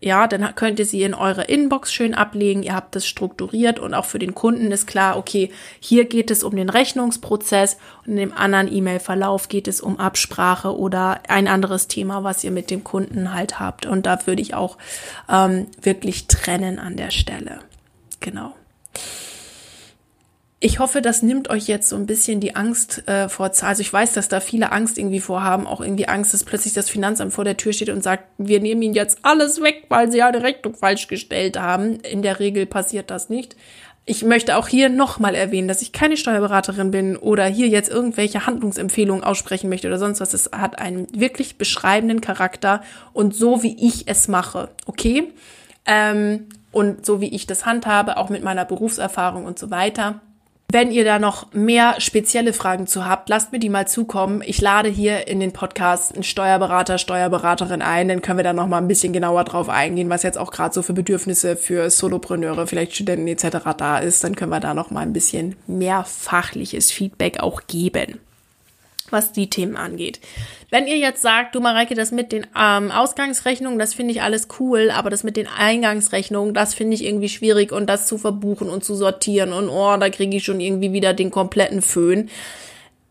Ja, 0.00 0.26
dann 0.26 0.54
könnt 0.54 0.78
ihr 0.78 0.86
sie 0.86 1.02
in 1.02 1.14
eure 1.14 1.44
Inbox 1.44 1.92
schön 1.92 2.14
ablegen. 2.14 2.62
Ihr 2.62 2.74
habt 2.74 2.96
das 2.96 3.06
strukturiert 3.06 3.78
und 3.78 3.94
auch 3.94 4.06
für 4.06 4.18
den 4.18 4.34
Kunden 4.34 4.72
ist 4.72 4.86
klar, 4.86 5.16
okay, 5.16 5.50
hier 5.78 6.06
geht 6.06 6.30
es 6.30 6.42
um 6.42 6.56
den 6.56 6.70
Rechnungsprozess 6.70 7.76
und 8.04 8.12
in 8.12 8.16
dem 8.16 8.32
anderen 8.32 8.72
E-Mail-Verlauf 8.72 9.48
geht 9.48 9.68
es 9.68 9.80
um 9.80 9.98
Absprache 9.98 10.76
oder 10.76 11.20
ein 11.28 11.48
anderes 11.48 11.86
Thema, 11.86 12.24
was 12.24 12.42
ihr 12.44 12.50
mit 12.50 12.70
dem 12.70 12.82
Kunden 12.82 13.34
halt 13.34 13.60
habt. 13.60 13.86
Und 13.86 14.06
da 14.06 14.26
würde 14.26 14.42
ich 14.42 14.54
auch 14.54 14.78
ähm, 15.28 15.66
wirklich 15.80 16.26
trennen 16.26 16.78
an 16.78 16.96
der 16.96 17.10
Stelle. 17.10 17.60
Genau. 18.20 18.54
Ich 20.66 20.78
hoffe, 20.78 21.02
das 21.02 21.20
nimmt 21.20 21.50
euch 21.50 21.68
jetzt 21.68 21.90
so 21.90 21.96
ein 21.96 22.06
bisschen 22.06 22.40
die 22.40 22.56
Angst 22.56 23.06
äh, 23.06 23.28
vor 23.28 23.52
Zahl. 23.52 23.68
Also 23.68 23.82
ich 23.82 23.92
weiß, 23.92 24.14
dass 24.14 24.28
da 24.28 24.40
viele 24.40 24.72
Angst 24.72 24.96
irgendwie 24.96 25.20
vorhaben, 25.20 25.66
auch 25.66 25.82
irgendwie 25.82 26.08
Angst, 26.08 26.32
dass 26.32 26.42
plötzlich 26.42 26.72
das 26.72 26.88
Finanzamt 26.88 27.34
vor 27.34 27.44
der 27.44 27.58
Tür 27.58 27.74
steht 27.74 27.90
und 27.90 28.02
sagt, 28.02 28.24
wir 28.38 28.60
nehmen 28.60 28.80
ihnen 28.80 28.94
jetzt 28.94 29.18
alles 29.20 29.60
weg, 29.60 29.84
weil 29.90 30.10
sie 30.10 30.16
ja 30.16 30.28
eine 30.28 30.42
Rechnung 30.42 30.74
falsch 30.74 31.06
gestellt 31.06 31.60
haben. 31.60 31.96
In 31.96 32.22
der 32.22 32.40
Regel 32.40 32.64
passiert 32.64 33.10
das 33.10 33.28
nicht. 33.28 33.56
Ich 34.06 34.24
möchte 34.24 34.56
auch 34.56 34.66
hier 34.66 34.88
nochmal 34.88 35.34
erwähnen, 35.34 35.68
dass 35.68 35.82
ich 35.82 35.92
keine 35.92 36.16
Steuerberaterin 36.16 36.90
bin 36.90 37.18
oder 37.18 37.44
hier 37.44 37.68
jetzt 37.68 37.90
irgendwelche 37.90 38.46
Handlungsempfehlungen 38.46 39.22
aussprechen 39.22 39.68
möchte 39.68 39.88
oder 39.88 39.98
sonst 39.98 40.22
was. 40.22 40.32
Es 40.32 40.48
hat 40.50 40.78
einen 40.78 41.08
wirklich 41.14 41.58
beschreibenden 41.58 42.22
Charakter 42.22 42.80
und 43.12 43.34
so 43.34 43.62
wie 43.62 43.86
ich 43.86 44.08
es 44.08 44.28
mache, 44.28 44.70
okay? 44.86 45.30
Ähm, 45.84 46.46
und 46.72 47.04
so 47.04 47.20
wie 47.20 47.34
ich 47.34 47.46
das 47.46 47.66
handhabe, 47.66 48.16
auch 48.16 48.30
mit 48.30 48.42
meiner 48.42 48.64
Berufserfahrung 48.64 49.44
und 49.44 49.58
so 49.58 49.70
weiter. 49.70 50.22
Wenn 50.74 50.90
ihr 50.90 51.04
da 51.04 51.20
noch 51.20 51.52
mehr 51.52 52.00
spezielle 52.00 52.52
Fragen 52.52 52.88
zu 52.88 53.06
habt, 53.06 53.28
lasst 53.28 53.52
mir 53.52 53.60
die 53.60 53.68
mal 53.68 53.86
zukommen. 53.86 54.42
Ich 54.44 54.60
lade 54.60 54.88
hier 54.88 55.28
in 55.28 55.38
den 55.38 55.52
Podcast 55.52 56.12
einen 56.12 56.24
Steuerberater, 56.24 56.98
Steuerberaterin 56.98 57.80
ein, 57.80 58.08
dann 58.08 58.22
können 58.22 58.40
wir 58.40 58.42
da 58.42 58.52
noch 58.52 58.66
mal 58.66 58.78
ein 58.78 58.88
bisschen 58.88 59.12
genauer 59.12 59.44
drauf 59.44 59.68
eingehen, 59.68 60.10
was 60.10 60.24
jetzt 60.24 60.36
auch 60.36 60.50
gerade 60.50 60.74
so 60.74 60.82
für 60.82 60.92
Bedürfnisse 60.92 61.54
für 61.54 61.88
Solopreneure, 61.90 62.66
vielleicht 62.66 62.96
Studenten 62.96 63.28
etc. 63.28 63.58
da 63.76 63.98
ist. 63.98 64.24
Dann 64.24 64.34
können 64.34 64.50
wir 64.50 64.58
da 64.58 64.74
noch 64.74 64.90
mal 64.90 65.02
ein 65.02 65.12
bisschen 65.12 65.54
mehr 65.68 66.02
fachliches 66.02 66.90
Feedback 66.90 67.38
auch 67.38 67.68
geben 67.68 68.18
was 69.14 69.32
die 69.32 69.48
Themen 69.48 69.76
angeht. 69.76 70.20
Wenn 70.70 70.86
ihr 70.86 70.98
jetzt 70.98 71.22
sagt, 71.22 71.54
du 71.54 71.60
Mareike, 71.60 71.94
das 71.94 72.10
mit 72.10 72.32
den 72.32 72.46
ähm, 72.58 72.90
Ausgangsrechnungen, 72.90 73.78
das 73.78 73.94
finde 73.94 74.12
ich 74.12 74.20
alles 74.20 74.48
cool, 74.58 74.90
aber 74.90 75.08
das 75.08 75.24
mit 75.24 75.36
den 75.38 75.46
Eingangsrechnungen, 75.46 76.52
das 76.52 76.74
finde 76.74 76.94
ich 76.94 77.04
irgendwie 77.04 77.30
schwierig 77.30 77.72
und 77.72 77.86
das 77.86 78.06
zu 78.06 78.18
verbuchen 78.18 78.68
und 78.68 78.84
zu 78.84 78.94
sortieren 78.94 79.54
und 79.54 79.70
oh, 79.70 79.96
da 79.96 80.10
kriege 80.10 80.36
ich 80.36 80.44
schon 80.44 80.60
irgendwie 80.60 80.92
wieder 80.92 81.14
den 81.14 81.30
kompletten 81.30 81.80
Föhn. 81.80 82.28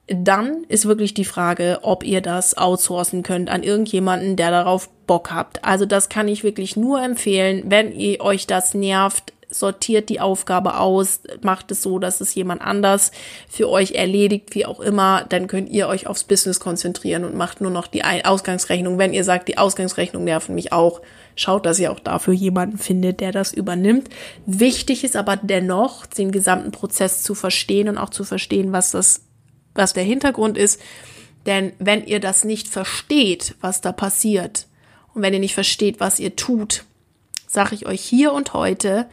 Dann 0.08 0.66
ist 0.68 0.86
wirklich 0.86 1.14
die 1.14 1.24
Frage, 1.24 1.80
ob 1.82 2.04
ihr 2.04 2.20
das 2.20 2.58
outsourcen 2.58 3.24
könnt 3.24 3.50
an 3.50 3.64
irgendjemanden, 3.64 4.36
der 4.36 4.52
darauf 4.52 4.90
Bock 5.08 5.32
habt. 5.32 5.64
Also 5.64 5.86
das 5.86 6.10
kann 6.10 6.28
ich 6.28 6.44
wirklich 6.44 6.76
nur 6.76 7.02
empfehlen, 7.02 7.64
wenn 7.68 7.94
ihr 7.94 8.20
euch 8.20 8.46
das 8.46 8.74
nervt, 8.74 9.32
sortiert 9.50 10.10
die 10.10 10.20
Aufgabe 10.20 10.80
aus, 10.80 11.22
macht 11.42 11.72
es 11.72 11.82
so, 11.82 12.00
dass 12.00 12.22
es 12.22 12.36
jemand 12.36 12.62
anders 12.62 13.12
für 13.50 13.70
euch 13.70 13.92
erledigt, 13.92 14.56
wie 14.56 14.66
auch 14.66 14.80
immer, 14.80 15.26
dann 15.28 15.48
könnt 15.48 15.70
ihr 15.70 15.88
euch 15.88 16.08
aufs 16.08 16.24
Business 16.24 16.60
konzentrieren 16.60 17.24
und 17.24 17.36
macht 17.36 17.62
nur 17.62 17.72
noch 17.72 17.88
die 17.88 18.04
Ausgangsrechnung. 18.04 18.98
Wenn 18.98 19.14
ihr 19.14 19.24
sagt, 19.24 19.48
die 19.48 19.58
Ausgangsrechnung 19.58 20.24
nerven 20.24 20.56
mich 20.56 20.72
auch, 20.72 21.02
schaut, 21.36 21.66
dass 21.66 21.80
ihr 21.80 21.92
auch 21.92 22.00
dafür 22.00 22.34
jemanden 22.34 22.78
findet, 22.78 23.20
der 23.20 23.32
das 23.32 23.54
übernimmt. 23.54 24.10
Wichtig 24.46 25.04
ist 25.04 25.16
aber 25.16 25.38
dennoch, 25.38 26.06
den 26.06 26.32
gesamten 26.32 26.72
Prozess 26.72 27.24
zu 27.24 27.36
verstehen 27.36 27.90
und 27.90 27.98
auch 27.98 28.10
zu 28.10 28.24
verstehen, 28.24 28.72
was 28.72 28.92
das, 28.92 29.22
was 29.74 29.94
der 29.94 30.04
Hintergrund 30.04 30.58
ist. 30.58 30.80
Denn 31.46 31.74
wenn 31.80 32.06
ihr 32.06 32.20
das 32.20 32.44
nicht 32.44 32.68
versteht, 32.68 33.56
was 33.62 33.82
da 33.82 33.92
passiert, 33.92 34.68
und 35.14 35.22
wenn 35.22 35.34
ihr 35.34 35.40
nicht 35.40 35.54
versteht, 35.54 36.00
was 36.00 36.20
ihr 36.20 36.36
tut, 36.36 36.86
sage 37.48 37.76
ich 37.76 37.86
euch 37.86 38.02
hier 38.02 38.34
und 38.34 38.54
heute, 38.54 39.08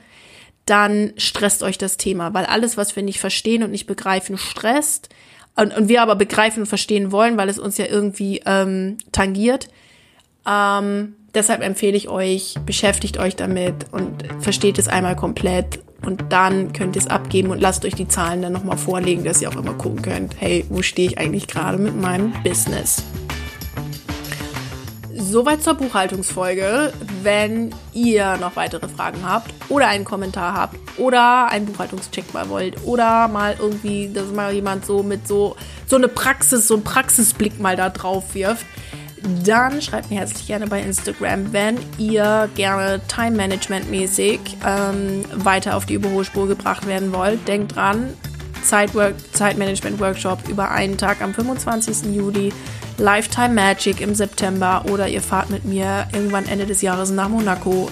dann 0.70 1.12
stresst 1.16 1.62
euch 1.62 1.78
das 1.78 1.96
Thema, 1.96 2.32
weil 2.32 2.46
alles, 2.46 2.76
was 2.76 2.94
wir 2.94 3.02
nicht 3.02 3.18
verstehen 3.18 3.62
und 3.62 3.72
nicht 3.72 3.86
begreifen, 3.86 4.38
stresst. 4.38 5.08
Und, 5.56 5.76
und 5.76 5.88
wir 5.88 6.00
aber 6.00 6.14
begreifen 6.14 6.62
und 6.62 6.66
verstehen 6.66 7.10
wollen, 7.10 7.36
weil 7.36 7.48
es 7.48 7.58
uns 7.58 7.76
ja 7.76 7.86
irgendwie 7.86 8.40
ähm, 8.46 8.98
tangiert. 9.10 9.68
Ähm, 10.48 11.16
deshalb 11.34 11.62
empfehle 11.62 11.96
ich 11.96 12.08
euch, 12.08 12.54
beschäftigt 12.64 13.18
euch 13.18 13.34
damit 13.34 13.86
und 13.90 14.24
versteht 14.38 14.78
es 14.78 14.86
einmal 14.86 15.16
komplett 15.16 15.80
und 16.06 16.24
dann 16.30 16.72
könnt 16.72 16.96
ihr 16.96 17.02
es 17.02 17.08
abgeben 17.08 17.50
und 17.50 17.60
lasst 17.60 17.84
euch 17.84 17.94
die 17.94 18.08
Zahlen 18.08 18.42
dann 18.42 18.52
nochmal 18.52 18.78
vorlegen, 18.78 19.24
dass 19.24 19.42
ihr 19.42 19.50
auch 19.50 19.56
immer 19.56 19.74
gucken 19.74 20.02
könnt, 20.02 20.36
hey, 20.38 20.64
wo 20.68 20.82
stehe 20.82 21.08
ich 21.08 21.18
eigentlich 21.18 21.46
gerade 21.46 21.78
mit 21.78 22.00
meinem 22.00 22.32
Business? 22.42 23.02
Soweit 25.30 25.62
zur 25.62 25.74
Buchhaltungsfolge. 25.74 26.92
Wenn 27.22 27.70
ihr 27.92 28.36
noch 28.38 28.56
weitere 28.56 28.88
Fragen 28.88 29.20
habt 29.24 29.54
oder 29.68 29.86
einen 29.86 30.04
Kommentar 30.04 30.54
habt 30.54 30.76
oder 30.98 31.46
einen 31.48 31.66
Buchhaltungscheck 31.66 32.34
mal 32.34 32.48
wollt 32.48 32.84
oder 32.84 33.28
mal 33.28 33.54
irgendwie, 33.56 34.10
dass 34.12 34.32
mal 34.32 34.52
jemand 34.52 34.84
so 34.84 35.04
mit 35.04 35.28
so, 35.28 35.54
so 35.86 35.94
eine 35.94 36.08
Praxis, 36.08 36.66
so 36.66 36.74
einen 36.74 36.82
Praxisblick 36.82 37.60
mal 37.60 37.76
da 37.76 37.90
drauf 37.90 38.34
wirft, 38.34 38.66
dann 39.44 39.80
schreibt 39.80 40.10
mir 40.10 40.18
herzlich 40.18 40.48
gerne 40.48 40.66
bei 40.66 40.80
Instagram, 40.80 41.52
wenn 41.52 41.78
ihr 41.96 42.48
gerne 42.56 43.00
Time 43.06 43.36
Management 43.36 43.88
mäßig 43.88 44.40
ähm, 44.66 45.24
weiter 45.32 45.76
auf 45.76 45.86
die 45.86 45.94
überhohe 45.94 46.24
Spur 46.24 46.48
gebracht 46.48 46.88
werden 46.88 47.12
wollt. 47.12 47.46
Denkt 47.46 47.76
dran, 47.76 48.14
Zeitwork, 48.64 49.14
Zeitmanagement 49.32 50.00
Workshop 50.00 50.48
über 50.48 50.72
einen 50.72 50.98
Tag 50.98 51.22
am 51.22 51.32
25. 51.32 52.16
Juli 52.16 52.52
Lifetime 53.00 53.54
Magic 53.54 54.02
im 54.02 54.14
September 54.14 54.84
oder 54.92 55.08
ihr 55.08 55.22
fahrt 55.22 55.48
mit 55.48 55.64
mir 55.64 56.06
irgendwann 56.12 56.46
Ende 56.46 56.66
des 56.66 56.82
Jahres 56.82 57.10
nach 57.10 57.30
Monaco. 57.30 57.88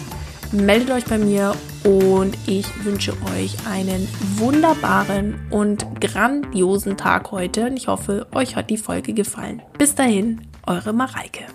Meldet 0.53 0.90
euch 0.90 1.05
bei 1.07 1.16
mir 1.16 1.55
und 1.83 2.37
ich 2.47 2.66
wünsche 2.85 3.14
euch 3.35 3.57
einen 3.66 4.07
wunderbaren 4.37 5.40
und 5.51 5.87
grandiosen 6.03 6.99
Tag 6.99 7.31
heute. 7.31 7.68
Und 7.68 7.79
ich 7.79 7.88
hoffe, 7.88 8.27
euch 8.33 8.55
hat 8.55 8.68
die 8.68 8.77
Folge 8.77 9.14
gefallen. 9.14 9.62
Bis 9.79 9.94
dahin, 9.94 10.42
eure 10.66 10.92
Mareike. 10.92 11.47